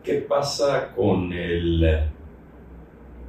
[0.04, 2.10] ¿qué pasa con el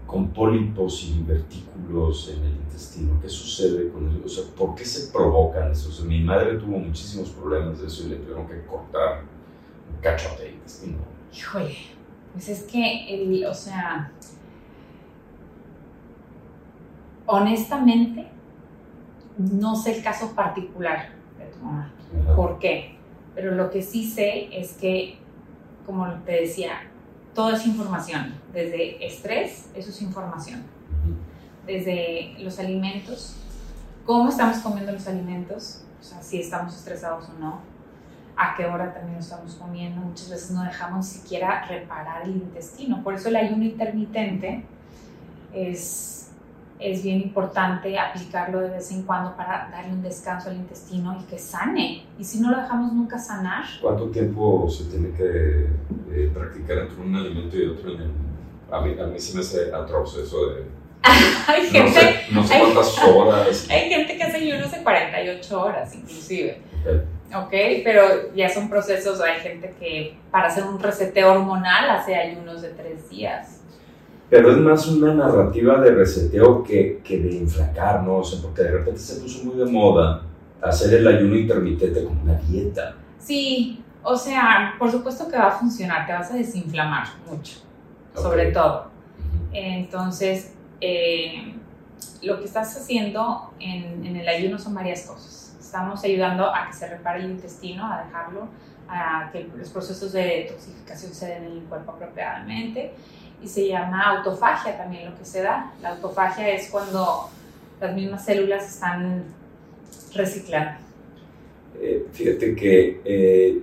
[0.09, 3.21] con pólipos y divertículos en el intestino?
[3.21, 4.51] ¿Qué sucede con eso?
[4.57, 6.05] ¿por qué se provocan eso?
[6.05, 9.25] mi madre tuvo muchísimos problemas de eso y le tuvieron que cortar
[9.93, 10.97] un cachote de intestino.
[11.33, 11.77] Híjole,
[12.33, 14.11] pues es que, el, o sea,
[17.27, 18.29] honestamente,
[19.37, 21.93] no sé el caso particular de tu mamá.
[22.35, 22.97] ¿Por qué?
[23.35, 25.19] Pero lo que sí sé es que,
[25.85, 26.91] como te decía,
[27.39, 28.35] todo es información.
[28.53, 30.65] Desde estrés, eso es información.
[31.65, 33.37] Desde los alimentos,
[34.05, 37.61] cómo estamos comiendo los alimentos, o sea, si estamos estresados o no,
[38.37, 40.01] a qué hora también estamos comiendo.
[40.01, 43.05] Muchas veces no dejamos siquiera reparar el intestino.
[43.05, 44.65] Por eso el ayuno intermitente
[45.55, 46.18] es,
[46.79, 51.25] es bien importante aplicarlo de vez en cuando para darle un descanso al intestino y
[51.25, 52.05] que sane.
[52.19, 53.65] Y si no lo dejamos nunca sanar.
[53.81, 55.67] ¿Cuánto tiempo se tiene que
[56.13, 57.91] eh, practicar entre un alimento y otro?
[58.71, 60.79] a, mí, a mí sí me hace atroz eso de
[61.47, 63.67] hay gente, no sé, cuántas horas.
[63.71, 66.61] Hay gente que hace ayunos de 48 horas, inclusive.
[67.35, 67.51] ¿ok?
[67.85, 72.71] Pero ya son procesos, hay gente que para hacer un reseteo hormonal hace ayunos de
[72.71, 73.58] tres días.
[74.31, 78.19] Pero es más una narrativa de reseteo que, que de inflacar, ¿no?
[78.19, 80.23] O sea, porque de repente se puso muy de moda
[80.61, 82.95] hacer el ayuno intermitente como una dieta.
[83.19, 87.59] Sí, o sea, por supuesto que va a funcionar, te vas a desinflamar mucho,
[88.15, 88.89] sobre todo.
[89.53, 91.55] Entonces, eh,
[92.23, 96.73] lo que estás haciendo en, en el ayuno son varias cosas estamos ayudando a que
[96.73, 98.49] se repare el intestino, a dejarlo,
[98.89, 102.95] a que los procesos de detoxificación se den en el cuerpo apropiadamente.
[103.43, 105.73] Y se llama autofagia también lo que se da.
[105.81, 107.31] La autofagia es cuando
[107.81, 109.25] las mismas células están
[110.15, 110.81] reciclando.
[111.81, 113.63] Eh, fíjate que eh,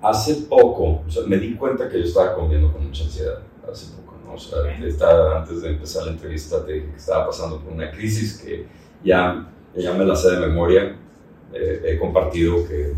[0.00, 4.34] hace poco, me di cuenta que yo estaba comiendo con mucha ansiedad, hace poco, ¿no?
[4.34, 7.90] O sea, estaba, antes de empezar la entrevista te dije que estaba pasando por una
[7.90, 8.66] crisis que
[9.04, 9.48] ya
[9.80, 10.96] ya me la sé de memoria.
[11.52, 12.94] Eh, he compartido que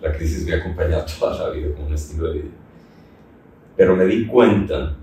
[0.00, 2.50] la crisis me ha acompañado toda la vida como un estilo de vida.
[3.76, 4.96] Pero me di cuenta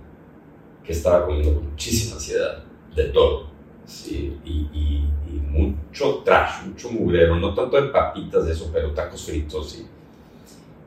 [0.84, 2.64] que estaba comiendo con muchísima ansiedad,
[2.96, 3.48] de todo.
[3.86, 8.92] Sí, y, y, y, mucho trash, mucho mugrero, no tanto de papitas de eso, pero
[8.92, 9.78] tacos fritos.
[9.80, 9.88] Y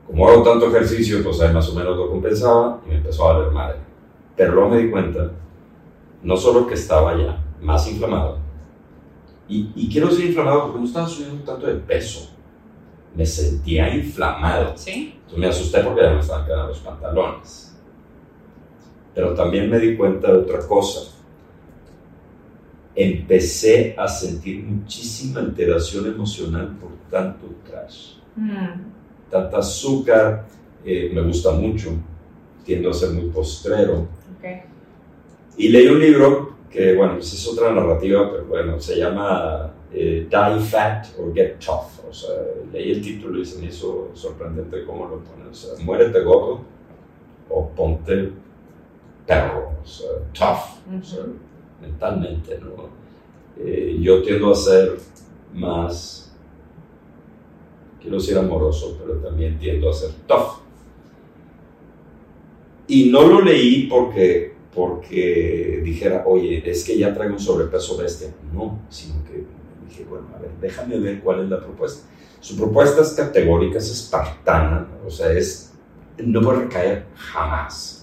[0.07, 3.35] como hago tanto ejercicio, pues ahí más o menos lo compensaba y me empezó a
[3.35, 3.79] valer madre.
[4.37, 5.31] Pero luego me di cuenta,
[6.23, 8.39] no solo que estaba ya más inflamado,
[9.49, 12.31] y, y quiero decir inflamado porque no estaba subiendo tanto de peso,
[13.15, 14.77] me sentía inflamado.
[14.77, 15.15] ¿Sí?
[15.17, 17.66] Entonces me asusté porque ya me estaban quedando los pantalones.
[19.17, 21.11] Pero también me di cuenta de otra cosa.
[22.95, 28.17] Empecé a sentir muchísima alteración emocional por tanto trash.
[28.37, 29.31] Mm.
[29.31, 30.47] Tanta azúcar,
[30.85, 31.93] eh, me gusta mucho,
[32.63, 34.07] tiendo a ser muy postrero.
[34.37, 34.61] Okay.
[35.57, 40.29] Y leí un libro que, bueno, pues es otra narrativa, pero bueno, se llama eh,
[40.31, 42.07] Die Fat or Get Tough.
[42.07, 42.35] O sea,
[42.71, 45.49] leí el título y se me hizo sorprendente cómo lo pone.
[45.51, 46.61] O sea, muérete gordo
[47.49, 48.45] o ponte
[49.27, 51.25] perro, o sea, tough, o sea,
[51.81, 52.89] mentalmente, ¿no?
[53.59, 54.99] Eh, yo tiendo a ser
[55.55, 56.33] más,
[58.01, 60.61] quiero decir amoroso, pero también tiendo a ser tough.
[62.89, 68.29] Y no lo leí porque, porque dijera, oye, es que ya traigo un sobrepeso bestia.
[68.53, 69.45] No, sino que
[69.89, 72.07] dije, bueno, a ver, déjame ver cuál es la propuesta.
[72.41, 75.73] Su propuesta es categórica, es espartana, o sea, es,
[76.19, 77.96] no a recaer jamás.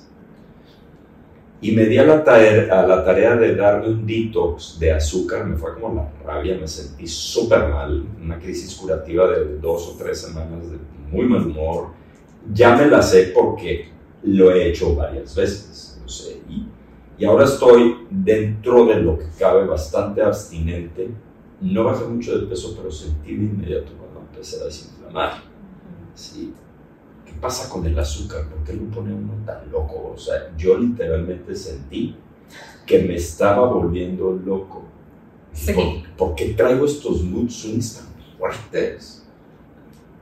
[1.64, 5.46] Y me di a la, tarea, a la tarea de darme un detox de azúcar,
[5.46, 9.98] me fue como la rabia, me sentí súper mal, una crisis curativa de dos o
[9.98, 10.78] tres semanas de
[11.10, 11.92] muy mal humor.
[12.54, 13.88] Ya me la sé porque
[14.24, 16.66] lo he hecho varias veces, no sé, y,
[17.18, 21.12] y ahora estoy dentro de lo que cabe bastante abstinente.
[21.62, 25.42] No bajé mucho de peso, pero sentí de inmediato cuando empecé a desinflamar.
[26.14, 26.54] Sí.
[27.44, 28.46] ¿Qué pasa con el azúcar?
[28.46, 30.14] ¿Por qué lo pone uno tan loco?
[30.16, 32.16] O sea, yo literalmente sentí
[32.86, 34.84] que me estaba volviendo loco.
[35.52, 35.74] Sí.
[35.74, 38.06] ¿Por, por qué traigo estos mood swings tan
[38.38, 39.28] fuertes?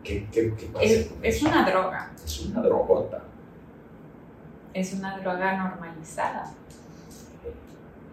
[0.04, 0.84] ¿Qué, qué, qué pasa?
[1.22, 3.24] Es, una droga, Es una drogota.
[4.74, 6.52] es una droga normalizada.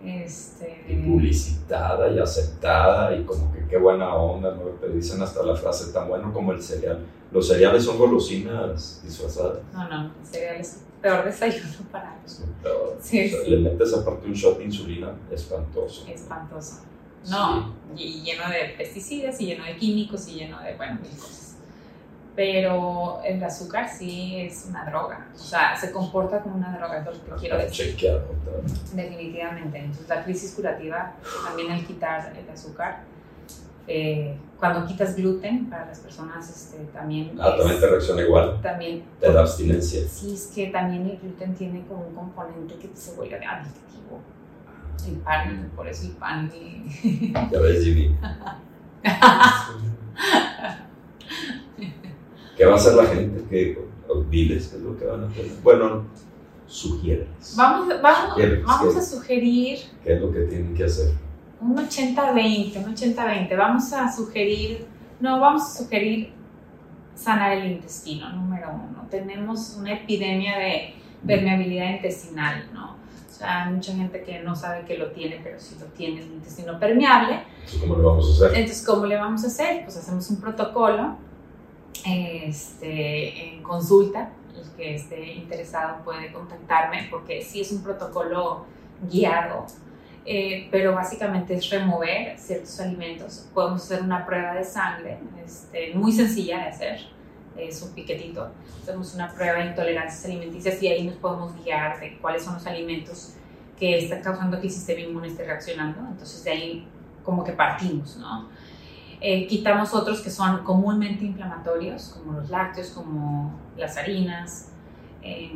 [0.04, 4.62] Este, Y publicitada y aceptada y como que qué buena onda, ¿no?
[4.80, 7.04] Te dicen hasta la frase tan bueno como el cereal.
[7.32, 9.58] Los cereales son golosinas disfrazadas.
[9.72, 12.96] No, no, el cereal es el peor desayuno para Es lo peor.
[13.00, 13.50] Sí, O sea, sí.
[13.50, 16.06] Le metes aparte un shot de insulina espantoso.
[16.06, 16.82] espantoso.
[17.28, 21.47] No, y lleno de pesticidas y lleno de químicos y lleno de, bueno, mil cosas.
[22.38, 25.26] Pero el azúcar sí es una droga.
[25.34, 27.96] O sea, se comporta como una droga, es lo que te quiero decir.
[27.96, 28.94] Otra vez.
[28.94, 29.76] Definitivamente.
[29.78, 33.00] Entonces, la crisis curativa, también al quitar el azúcar,
[33.88, 37.36] eh, cuando quitas gluten, para las personas este, también.
[37.40, 38.60] Ah, es- también te reacciona igual.
[38.62, 40.06] también Te da abstinencia.
[40.08, 44.20] Sí, es que también el gluten tiene como un componente que se vuelve adictivo.
[45.08, 46.48] El pan, por eso el pan.
[46.54, 48.16] y- Ya ves, Jimmy.
[52.58, 53.44] ¿Qué va a hacer la gente?
[53.48, 55.46] ¿Qué, o diles qué es lo que van a hacer.
[55.62, 56.04] Bueno,
[56.66, 57.54] sugieres.
[57.56, 61.12] Vamos, vamos, Sugieres, vamos a sugerir ¿Qué es lo que tienen que hacer?
[61.60, 63.56] un 80-20, un 80-20.
[63.56, 64.86] Vamos a sugerir,
[65.20, 66.32] no, vamos a sugerir
[67.14, 69.06] sanar el intestino, número uno.
[69.10, 70.94] Tenemos una epidemia de
[71.26, 72.92] permeabilidad intestinal, ¿no?
[72.94, 76.22] O sea, hay mucha gente que no sabe que lo tiene, pero sí lo tiene
[76.22, 77.42] el intestino permeable.
[77.56, 78.58] Entonces, ¿Cómo lo vamos a hacer?
[78.58, 79.84] Entonces, ¿cómo le vamos a hacer?
[79.84, 81.27] Pues hacemos un protocolo
[82.08, 84.30] este, en consulta.
[84.54, 88.64] El que esté interesado puede contactarme porque sí es un protocolo
[89.10, 89.66] guiado,
[90.24, 93.48] eh, pero básicamente es remover ciertos alimentos.
[93.54, 97.00] Podemos hacer una prueba de sangre, este, muy sencilla de hacer,
[97.56, 98.50] es un piquetito.
[98.82, 102.66] Hacemos una prueba de intolerancias alimenticias y ahí nos podemos guiar de cuáles son los
[102.66, 103.34] alimentos
[103.78, 106.00] que están causando que el sistema inmune esté reaccionando.
[106.00, 106.88] Entonces, de ahí
[107.22, 108.48] como que partimos, ¿no?
[109.20, 114.68] Eh, quitamos otros que son comúnmente inflamatorios, como los lácteos, como las harinas,
[115.22, 115.52] eh,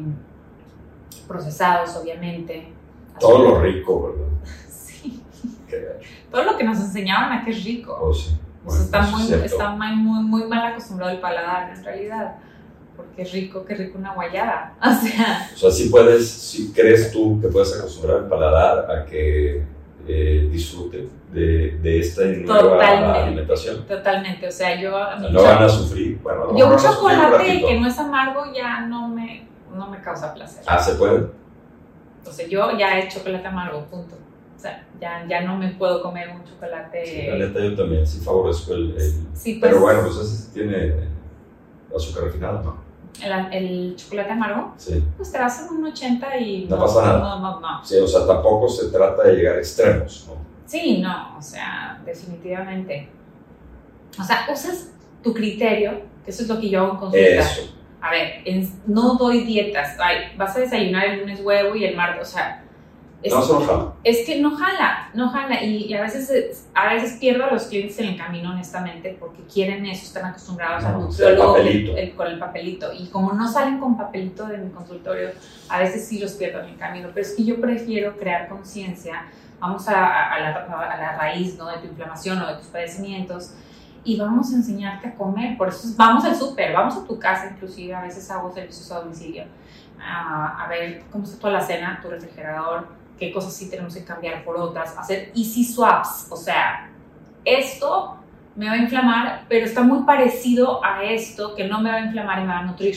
[1.28, 2.72] procesados, obviamente.
[3.20, 4.26] Todo lo rico, ¿verdad?
[4.68, 5.22] Sí,
[6.30, 7.98] todo lo que nos enseñaban a que es rico.
[7.98, 8.36] oh, sí.
[8.66, 9.44] Está, es muy, cierto.
[9.44, 12.36] está muy, muy, muy mal acostumbrado el paladar, en realidad.
[12.96, 14.74] Porque es rico, que rico una guayaba.
[14.80, 19.04] O sea, O sea, si puedes, si crees tú que puedes acostumbrar el paladar a
[19.06, 19.62] que
[20.08, 23.18] eh, disfrute de, de esta nueva Totalmente.
[23.18, 23.86] alimentación.
[23.86, 24.48] totalmente.
[24.48, 24.96] O sea, yo.
[24.96, 26.18] a mí No van a sufrir.
[26.22, 30.62] Bueno, Yo un chocolate que no es amargo ya no me, no me causa placer.
[30.66, 31.26] Ah, se puede.
[32.30, 34.14] Sea, yo ya he chocolate amargo, punto.
[34.56, 37.04] O sea, ya, ya no me puedo comer un chocolate.
[37.04, 38.92] Sí, la neta, yo también sí favorezco el.
[38.96, 40.94] el- Sí, pues, pero bueno, pues ese tiene
[41.94, 42.81] azúcar refinada, ¿no?
[43.20, 45.02] El, el chocolate amargo, Sí.
[45.16, 47.18] pues te vas en un 80 y No pasa nada.
[47.18, 47.84] No, no, no.
[47.84, 50.34] Sí, o sea, tampoco se trata de llegar a extremos, ¿no?
[50.66, 53.08] Sí, no, o sea, definitivamente.
[54.18, 54.90] O sea, usas
[55.22, 57.26] tu criterio, que eso es lo que yo hago en consulta.
[57.26, 57.74] Eso.
[58.00, 58.42] A ver,
[58.86, 59.96] no doy dietas.
[60.00, 62.61] Ay, vas a desayunar el lunes huevo y el martes, o sea,
[63.22, 63.92] es, no, no jala.
[64.02, 65.62] Es que no jala, no jala.
[65.62, 69.86] Y, a, veces, a veces pierdo a los clientes en el camino, honestamente, porque quieren
[69.86, 71.56] eso, están acostumbrados al nutriólogo
[72.16, 72.92] con el papelito.
[72.92, 75.30] Y como no salen con papelito de mi consultorio,
[75.68, 77.08] a veces sí los pierdo en el camino.
[77.14, 79.26] Pero es que yo prefiero crear conciencia.
[79.60, 81.68] Vamos a, a, la, a, la, raíz ¿no?
[81.68, 83.52] de tu inflamación o de tus padecimientos
[84.02, 85.56] y vamos a enseñarte a comer.
[85.56, 88.98] Por eso vamos al súper, vamos a tu casa, inclusive a veces hago servicios a
[88.98, 89.44] domicilio.
[90.00, 94.44] a ver cómo está toda la cena, tu refrigerador, qué cosas sí tenemos que cambiar
[94.44, 96.90] por otras, hacer easy swaps, o sea,
[97.44, 98.16] esto
[98.54, 102.04] me va a inflamar, pero está muy parecido a esto que no me va a
[102.06, 102.96] inflamar y me va a nutrir.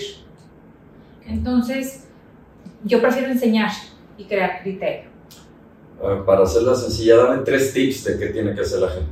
[1.25, 2.07] Entonces,
[2.83, 3.71] yo prefiero enseñar
[4.17, 5.09] y crear criterio.
[6.25, 9.11] Para hacerla sencilla, dame tres tips de qué tiene que hacer la gente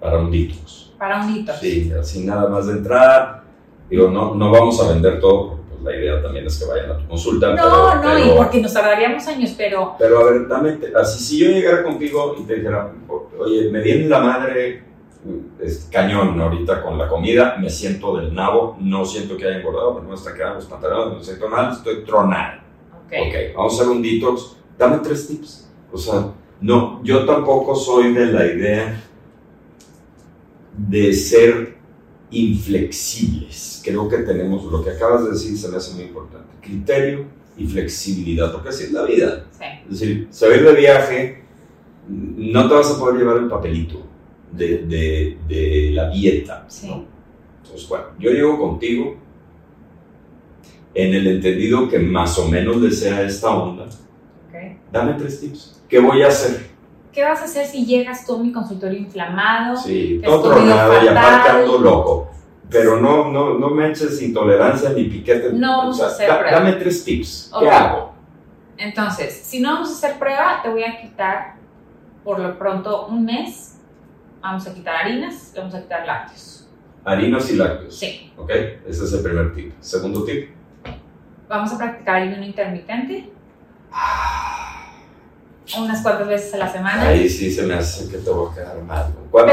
[0.00, 0.90] para un detox.
[0.98, 1.60] Para un detox.
[1.60, 3.44] Sí, así nada más de entrar.
[3.88, 7.08] Digo, no, no vamos a vender todo la idea también es que vayan a tu
[7.08, 7.54] consulta.
[7.54, 9.94] No, no, y porque nos tardaríamos años, pero...
[9.98, 12.92] Pero a ver, dame, así si yo llegara contigo y te dijera,
[13.38, 14.82] oye, me viene la madre,
[15.60, 19.94] es cañón ahorita con la comida, me siento del nabo, no siento que haya engordado,
[19.96, 22.60] pero no está quedando los pantalones, no siento mal, estoy tronado.
[23.06, 23.12] Ok.
[23.12, 24.56] Ok, vamos a hacer un detox.
[24.76, 25.70] Dame tres tips.
[25.92, 29.02] O sea, no, yo tampoco soy de la idea
[30.76, 31.77] de ser
[32.30, 33.80] inflexibles.
[33.84, 37.26] Creo que tenemos, lo que acabas de decir se me hace muy importante, criterio
[37.56, 39.46] y flexibilidad, porque así es la vida.
[39.90, 41.44] Es decir, saber de viaje,
[42.08, 44.06] no te vas a poder llevar el papelito
[44.52, 46.66] de, de, de la dieta.
[47.62, 49.16] Entonces, bueno, yo llego contigo
[50.94, 53.88] en el entendido que más o menos desea esta onda.
[54.90, 55.82] Dame tres tips.
[55.88, 56.77] ¿Qué voy a hacer?
[57.12, 59.76] ¿Qué vas a hacer si llegas tú a mi consultorio inflamado?
[59.76, 62.30] Sí, todo tronado y aparte loco.
[62.70, 65.52] Pero no, no, no me eches intolerancia ni piquete.
[65.52, 66.50] No vamos a hacer prueba.
[66.50, 67.50] Dame tres tips.
[67.58, 68.12] ¿Qué hago?
[68.76, 71.54] Entonces, si no vamos a hacer prueba, te voy a quitar
[72.22, 73.78] por lo pronto un mes.
[74.42, 76.68] Vamos a quitar harinas, vamos a quitar lácteos.
[77.04, 77.98] Harinas y lácteos.
[77.98, 78.32] Sí.
[78.36, 79.72] Ok, ese es el primer tip.
[79.80, 80.50] Segundo tip.
[81.48, 83.30] Vamos a practicar ayuno intermitente.
[83.90, 84.67] Ah
[85.76, 87.08] unas cuantas veces a la semana.
[87.08, 89.14] Ahí sí se me hace que te voy a quedar mal.
[89.30, 89.52] ¿Cuánto,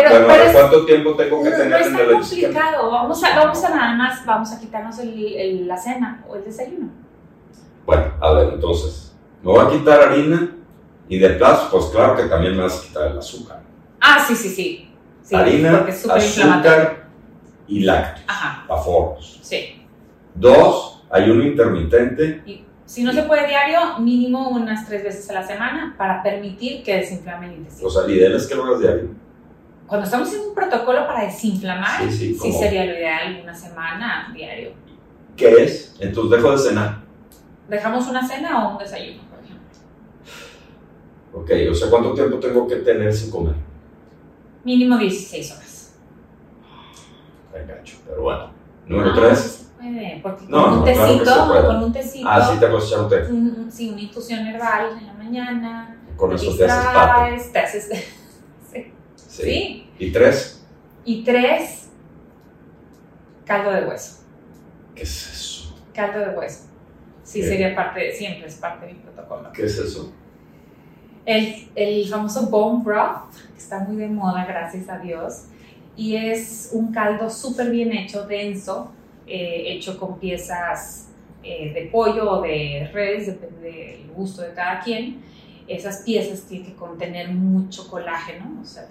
[0.54, 2.92] ¿cuánto tiempo tengo que tener en el complicado.
[2.92, 6.90] Vamos a, vamos a nada más, vamos a quitarnos el, la cena o el desayuno.
[7.86, 9.14] Bueno, a ver, entonces,
[9.44, 10.56] me voy a quitar harina
[11.08, 13.62] y de plazo, pues claro que también me vas a quitar el azúcar.
[14.00, 14.92] Ah, sí, sí, sí.
[15.22, 17.08] sí harina, azúcar
[17.68, 18.26] y lácteos.
[18.28, 18.66] Ajá.
[18.68, 19.40] Paforros.
[19.42, 19.86] Sí.
[20.34, 22.42] Dos, ayuno intermitente.
[22.46, 26.84] Y si no se puede diario, mínimo unas tres veces a la semana para permitir
[26.84, 27.88] que desinflame el intestino.
[27.88, 29.10] O sea, la ideal es que lo hagas diario.
[29.88, 34.72] Cuando estamos en un protocolo para desinflamar, sí, sería lo ideal una semana diario.
[35.36, 35.96] ¿Qué es?
[36.00, 37.02] Entonces dejo de cenar.
[37.68, 39.68] ¿Dejamos una cena o un desayuno, por ejemplo?
[41.34, 43.56] Ok, o sea, ¿cuánto tiempo tengo que tener sin comer?
[44.64, 45.96] Mínimo 16 horas.
[47.68, 48.52] gacho, pero bueno.
[48.88, 49.65] Número 3
[50.22, 52.28] porque con un tecito, con un tecito.
[52.30, 53.72] Ah, sí, te echar un té.
[53.72, 55.98] sí, una infusión herbal en la mañana.
[56.16, 57.90] Con eso te haces Te haces
[58.72, 58.94] sí.
[59.16, 59.90] sí.
[60.00, 60.64] ¿Y tres?
[61.04, 61.90] Y tres,
[63.46, 64.24] caldo de hueso.
[64.96, 65.76] ¿Qué es eso?
[65.94, 66.66] Caldo de hueso.
[67.24, 69.52] Sí, sería parte, siempre es parte de mi protocolo.
[69.52, 70.14] ¿Qué es eso?
[71.26, 75.46] El, el famoso bone broth, que está muy de moda, gracias a Dios.
[75.96, 78.92] Y es un caldo súper bien hecho, denso,
[79.28, 81.10] eh, hecho con piezas
[81.44, 85.24] eh, de pollo o de res, depende del gusto de cada quien.
[85.68, 88.88] Esas piezas tienen que contener mucho colágeno, o sea,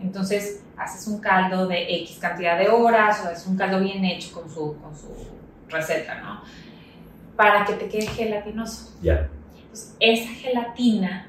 [0.00, 4.32] entonces haces un caldo de X cantidad de horas o es un caldo bien hecho
[4.32, 5.08] con su, con su
[5.68, 6.42] receta, ¿no?
[7.36, 8.96] Para que te quede gelatinoso.
[9.00, 9.28] Ya.
[10.00, 11.28] esa gelatina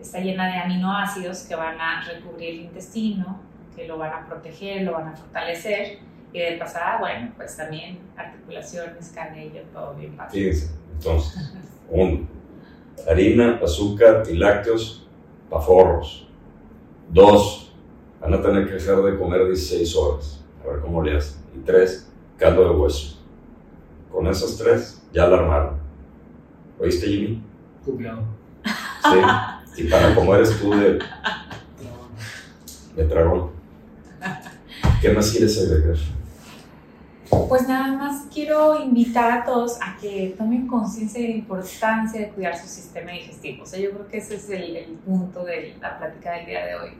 [0.00, 3.40] está llena de aminoácidos que van a recubrir el intestino,
[3.76, 5.98] que lo van a proteger, lo van a fortalecer
[6.34, 10.40] y de pasada, bueno, pues también articulaciones, canello, todo bien fácil.
[10.40, 11.52] Fíjense, entonces,
[11.88, 12.26] uno,
[13.08, 15.06] harina, azúcar y lácteos,
[15.48, 16.28] paforros.
[17.08, 17.72] Dos,
[18.20, 21.40] van a tener que dejar de comer 16 horas, a ver cómo le hacen.
[21.56, 23.16] Y tres, caldo de hueso.
[24.10, 25.76] Con esas tres, ya la armaron.
[26.80, 27.44] ¿Oíste, Jimmy?
[27.84, 28.24] Copiado.
[29.04, 30.98] Sí, y para cómo eres tú de...
[32.96, 33.50] De tragón.
[35.00, 35.96] ¿Qué más quieres agregar?
[37.30, 42.28] Pues nada más quiero invitar a todos a que tomen conciencia de la importancia de
[42.28, 43.62] cuidar su sistema digestivo.
[43.62, 46.74] O sea, yo creo que ese es el, punto de la plática del día de
[46.74, 46.90] hoy.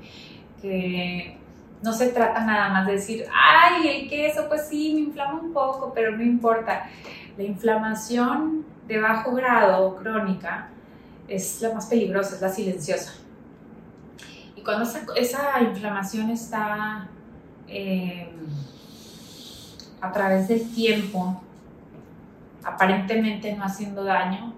[0.63, 1.37] Que
[1.83, 5.53] no se trata nada más de decir, ay, el queso, pues sí, me inflama un
[5.53, 6.89] poco, pero no importa.
[7.37, 10.69] La inflamación de bajo grado crónica
[11.29, 13.13] es la más peligrosa, es la silenciosa.
[14.57, 17.09] Y cuando esa, esa inflamación está
[17.69, 18.31] eh,
[20.05, 21.41] a través del tiempo,
[22.63, 24.53] aparentemente no haciendo daño,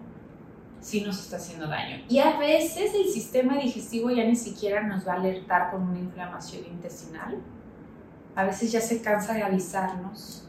[0.81, 2.05] sí nos está haciendo daño.
[2.09, 5.99] Y a veces el sistema digestivo ya ni siquiera nos va a alertar con una
[5.99, 7.39] inflamación intestinal.
[8.35, 10.47] A veces ya se cansa de avisarnos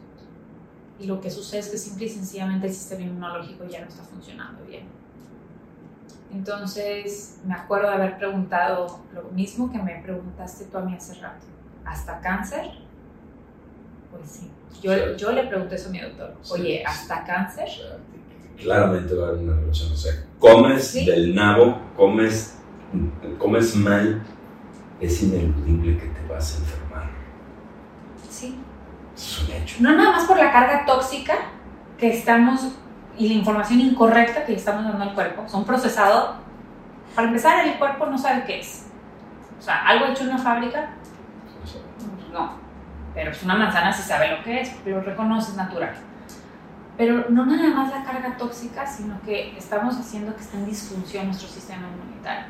[0.98, 4.02] y lo que sucede es que simple y sencillamente el sistema inmunológico ya no está
[4.02, 4.84] funcionando bien.
[6.32, 11.14] Entonces, me acuerdo de haber preguntado lo mismo que me preguntaste tú a mí hace
[11.14, 11.46] rato.
[11.84, 12.87] ¿Hasta cáncer?
[14.18, 14.50] Pues sí.
[14.82, 16.34] Yo, yo le pregunté eso a mi doctor.
[16.50, 17.68] Oye, ¿hasta cáncer?
[18.58, 19.92] claramente va a haber una relación.
[19.92, 22.58] O sea, comes del nabo, comes,
[23.38, 24.22] comes mal,
[25.00, 27.10] es ineludible que te vas a enfermar.
[28.28, 28.58] Sí.
[29.16, 29.76] Es un hecho.
[29.80, 31.34] No nada más por la carga tóxica
[31.96, 32.68] que estamos
[33.16, 35.48] y la información incorrecta que le estamos dando al cuerpo.
[35.48, 36.36] Son procesados.
[37.14, 38.86] Para empezar, el cuerpo no sabe qué es.
[39.58, 40.94] O sea, algo hecho en una fábrica,
[42.32, 42.67] no.
[43.14, 45.94] Pero pues una manzana sí sabe lo que es, porque lo reconoce, es natural.
[46.96, 51.26] Pero no nada más la carga tóxica, sino que estamos haciendo que esté en disfunción
[51.26, 52.46] nuestro sistema inmunitario.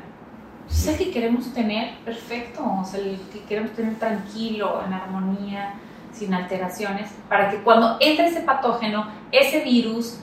[0.69, 5.75] Es el que queremos tener perfecto, o sea, el que queremos tener tranquilo, en armonía,
[6.11, 10.19] sin alteraciones, para que cuando entre ese patógeno, ese virus,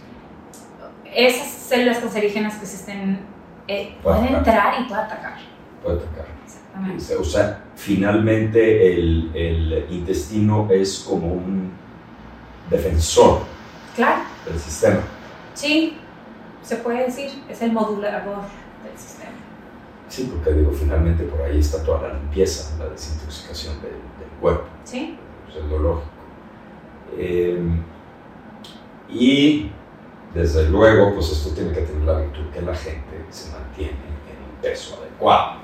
[1.05, 3.21] esas células cancerígenas que se estén,
[3.69, 5.35] eh, puede entrar y puede atacar.
[5.83, 6.27] Puede atacar.
[6.95, 7.17] Exactamente.
[7.17, 11.71] O sea, finalmente el, el intestino es como un
[12.71, 13.41] defensor
[13.95, 15.01] Claro, del sistema.
[15.55, 15.97] sí,
[16.63, 18.39] se puede decir, es el modulador
[18.85, 19.31] del sistema.
[20.09, 24.65] Sí, porque digo, finalmente por ahí está toda la limpieza, la desintoxicación del, del cuerpo.
[24.85, 25.17] ¿Sí?
[25.47, 26.11] Pues es lo lógico.
[27.17, 27.61] Eh,
[29.09, 29.71] y
[30.35, 34.55] desde luego, pues esto tiene que tener la virtud que la gente se mantiene en
[34.55, 35.59] un peso adecuado.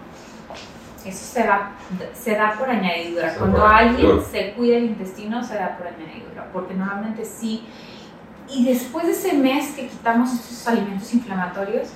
[1.04, 1.72] Eso se, va,
[2.12, 3.34] se da por añadidura.
[3.34, 6.48] Cuando da alguien se cuida el intestino, se da por añadidura.
[6.52, 7.66] Porque normalmente sí.
[8.48, 11.88] Y después de ese mes que quitamos estos alimentos inflamatorios,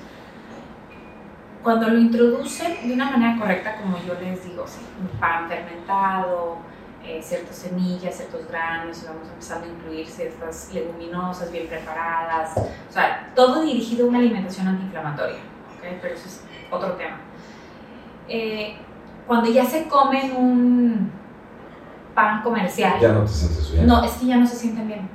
[1.62, 4.64] cuando lo introducen de una manera correcta, como yo les digo,
[5.00, 6.58] un pan fermentado,
[7.04, 12.92] eh, ciertas semillas, ciertos granos, y vamos empezando a incluir ciertas leguminosas bien preparadas, o
[12.92, 15.98] sea, todo dirigido a una alimentación antiinflamatoria, ¿ok?
[16.02, 16.40] Pero eso es
[16.70, 17.18] otro tema.
[18.28, 18.76] Eh,
[19.26, 21.10] cuando ya se comen un
[22.14, 23.86] pan comercial, Ya no te sientes bien.
[23.86, 25.08] no, es que ya no se sienten bien.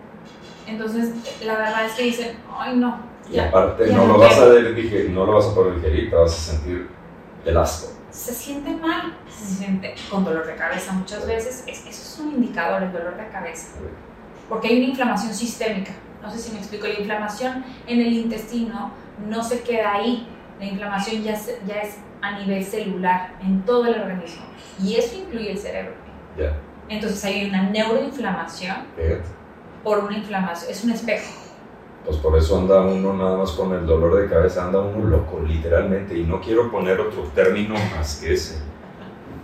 [0.68, 1.12] Entonces,
[1.44, 3.00] la verdad es que dicen, ay no,
[3.30, 4.74] y ya, aparte ya no no lo vas a quiero".
[4.74, 6.88] digerir, no lo vas a poder digerir, te vas a sentir
[7.46, 7.92] el asco.
[8.12, 11.64] se siente mal, se siente con dolor de cabeza muchas veces.
[11.68, 13.70] Es, eso es un indicador, el dolor de cabeza,
[14.50, 15.92] porque hay una inflamación sistémica.
[16.22, 18.92] No sé si me explico, la inflamación en el intestino
[19.28, 20.28] no se queda ahí,
[20.60, 24.44] la inflamación ya, se- ya es a nivel celular, en todo el organismo,
[24.82, 25.94] y eso incluye el cerebro.
[26.38, 26.54] Ya,
[26.90, 29.24] Entonces hay una neuroinflamación fíjate.
[29.84, 31.32] por una inflamación, es un espejo.
[32.06, 35.40] Pues por eso anda uno nada más con el dolor de cabeza, anda uno loco,
[35.46, 36.18] literalmente.
[36.18, 38.58] Y no quiero poner otro término más que ese.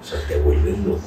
[0.02, 1.00] O sea, te vuelves loco.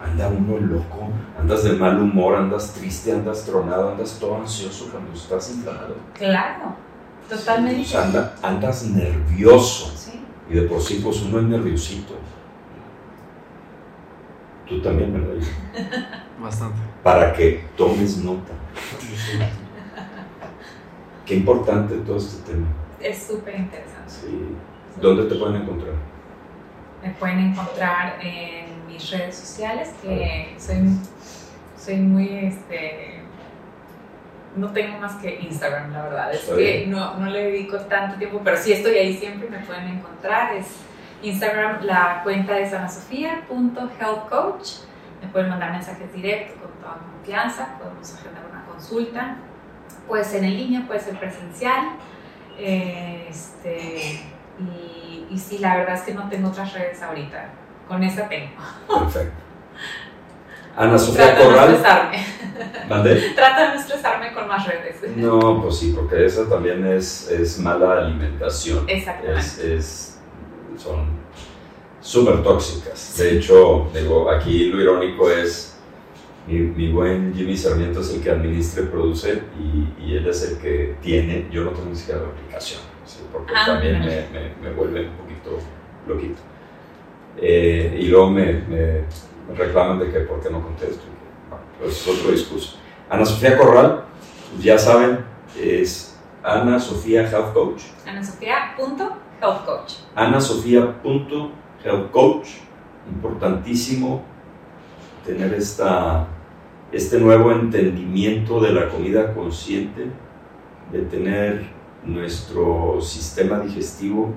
[0.00, 1.08] Anda uno loco,
[1.40, 5.96] andas de mal humor, andas triste, andas tronado, andas todo ansioso cuando estás inflamado.
[6.14, 6.76] Claro,
[7.28, 7.80] totalmente.
[7.80, 9.92] O sea, anda- andas nervioso.
[10.48, 12.14] Y de por sí, pues uno es nerviosito.
[14.68, 15.46] Tú también, ¿verdad?
[16.40, 16.78] Bastante.
[17.02, 18.52] Para que tomes nota.
[21.24, 22.66] Qué importante todo este tema.
[23.00, 24.08] Es súper interesante.
[24.08, 24.56] Sí.
[25.00, 25.94] ¿Dónde te pueden encontrar?
[27.02, 30.76] Me pueden encontrar en mis redes sociales, que soy,
[31.78, 33.15] soy muy, este,
[34.56, 36.32] no tengo más que Instagram, la verdad.
[36.32, 39.58] Es Está que no, no le dedico tanto tiempo, pero sí estoy ahí siempre, me
[39.60, 40.54] pueden encontrar.
[40.56, 40.66] Es
[41.22, 44.68] Instagram, la cuenta es anasofia.healthcoach.
[45.22, 49.36] Me pueden mandar mensajes directos con toda confianza, podemos agendar una consulta.
[50.06, 51.90] Puede ser en línea, puede ser presencial.
[52.58, 54.22] Eh, Este,
[54.58, 57.48] y, y sí, la verdad es que no tengo otras redes ahorita.
[57.88, 58.52] Con esa tengo.
[58.88, 59.34] Perfecto.
[60.76, 61.74] Ana Sofía Trata de no Corral.
[61.74, 62.26] estresarme.
[62.88, 63.14] ¿Mandé?
[63.34, 64.96] Trata de no estresarme con más redes.
[65.16, 68.84] No, pues sí, porque esa también es, es mala alimentación.
[68.88, 69.40] Exactamente.
[69.40, 70.12] Es, es-
[70.76, 71.06] son
[72.00, 73.16] súper tóxicas.
[73.16, 75.72] De hecho, digo, aquí lo irónico es
[76.46, 80.94] Mi, buen Jimmy Sarmiento es el que administra y produce y, él es el que
[81.02, 82.80] tiene, yo no tengo ni siquiera la aplicación,
[83.32, 84.26] porque ah, también me,
[84.62, 85.58] me, vuelve un poquito
[86.06, 86.40] loquito.
[87.38, 89.00] Eh, y luego me, me,
[89.54, 91.04] reclaman de que por qué no contesto.
[91.78, 92.78] pues es otro discurso.
[93.08, 94.04] Ana Sofía Corral,
[94.58, 95.24] ya saben,
[95.60, 97.82] es Ana Sofía Health Coach.
[98.06, 99.92] Ana Sofía Health Coach.
[100.14, 100.94] Ana Sofía
[101.84, 102.48] Health Coach.
[103.08, 104.24] Importantísimo
[105.24, 106.26] tener esta,
[106.92, 110.06] este nuevo entendimiento de la comida consciente,
[110.90, 111.66] de tener
[112.04, 114.32] nuestro sistema digestivo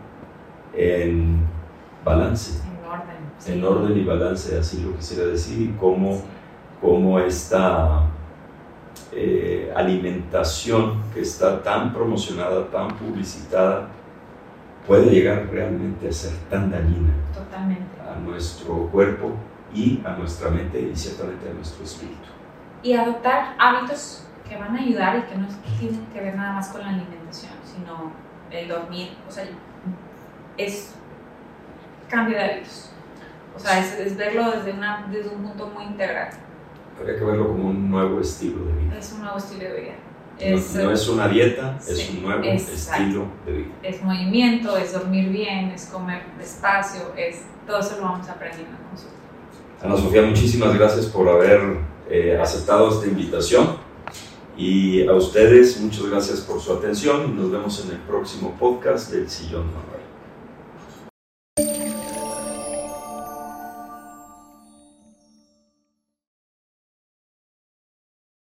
[0.73, 1.39] en
[2.03, 2.61] balance.
[3.47, 3.77] En orden.
[3.77, 6.21] En orden y balance, así lo quisiera decir, y cómo,
[6.81, 8.03] cómo esta
[9.11, 13.87] eh, alimentación que está tan promocionada, tan publicitada,
[14.85, 17.13] puede llegar realmente a ser tan dañina
[18.09, 19.33] a nuestro cuerpo
[19.73, 22.27] y a nuestra mente y ciertamente a nuestro espíritu.
[22.81, 25.47] Y adoptar hábitos que van a ayudar y que no
[25.79, 28.11] tienen que ver nada más con la alimentación, sino
[28.49, 29.45] el dormir, o sea,
[30.57, 30.95] es
[32.09, 32.91] cambio de hábitos.
[33.59, 36.29] O sea, es, verlo desde, una, desde un punto muy integral.
[36.97, 38.97] Habría que verlo como un nuevo estilo de vida.
[38.97, 40.83] Es un nuevo estilo de vida.
[40.83, 43.73] no, es una dieta, es un nuevo estilo de vida.
[43.83, 48.91] Es movimiento, es dormir bien, es comer despacio, es, todo eso lo vamos aprendiendo con
[48.91, 49.19] nosotros.
[49.83, 51.79] Ana Sofía, muchísimas gracias por haber
[52.09, 53.77] eh, aceptado esta invitación.
[54.55, 59.29] Y a ustedes, muchas gracias por su atención nos vemos en el próximo podcast del
[59.29, 59.98] Sillón Manuel.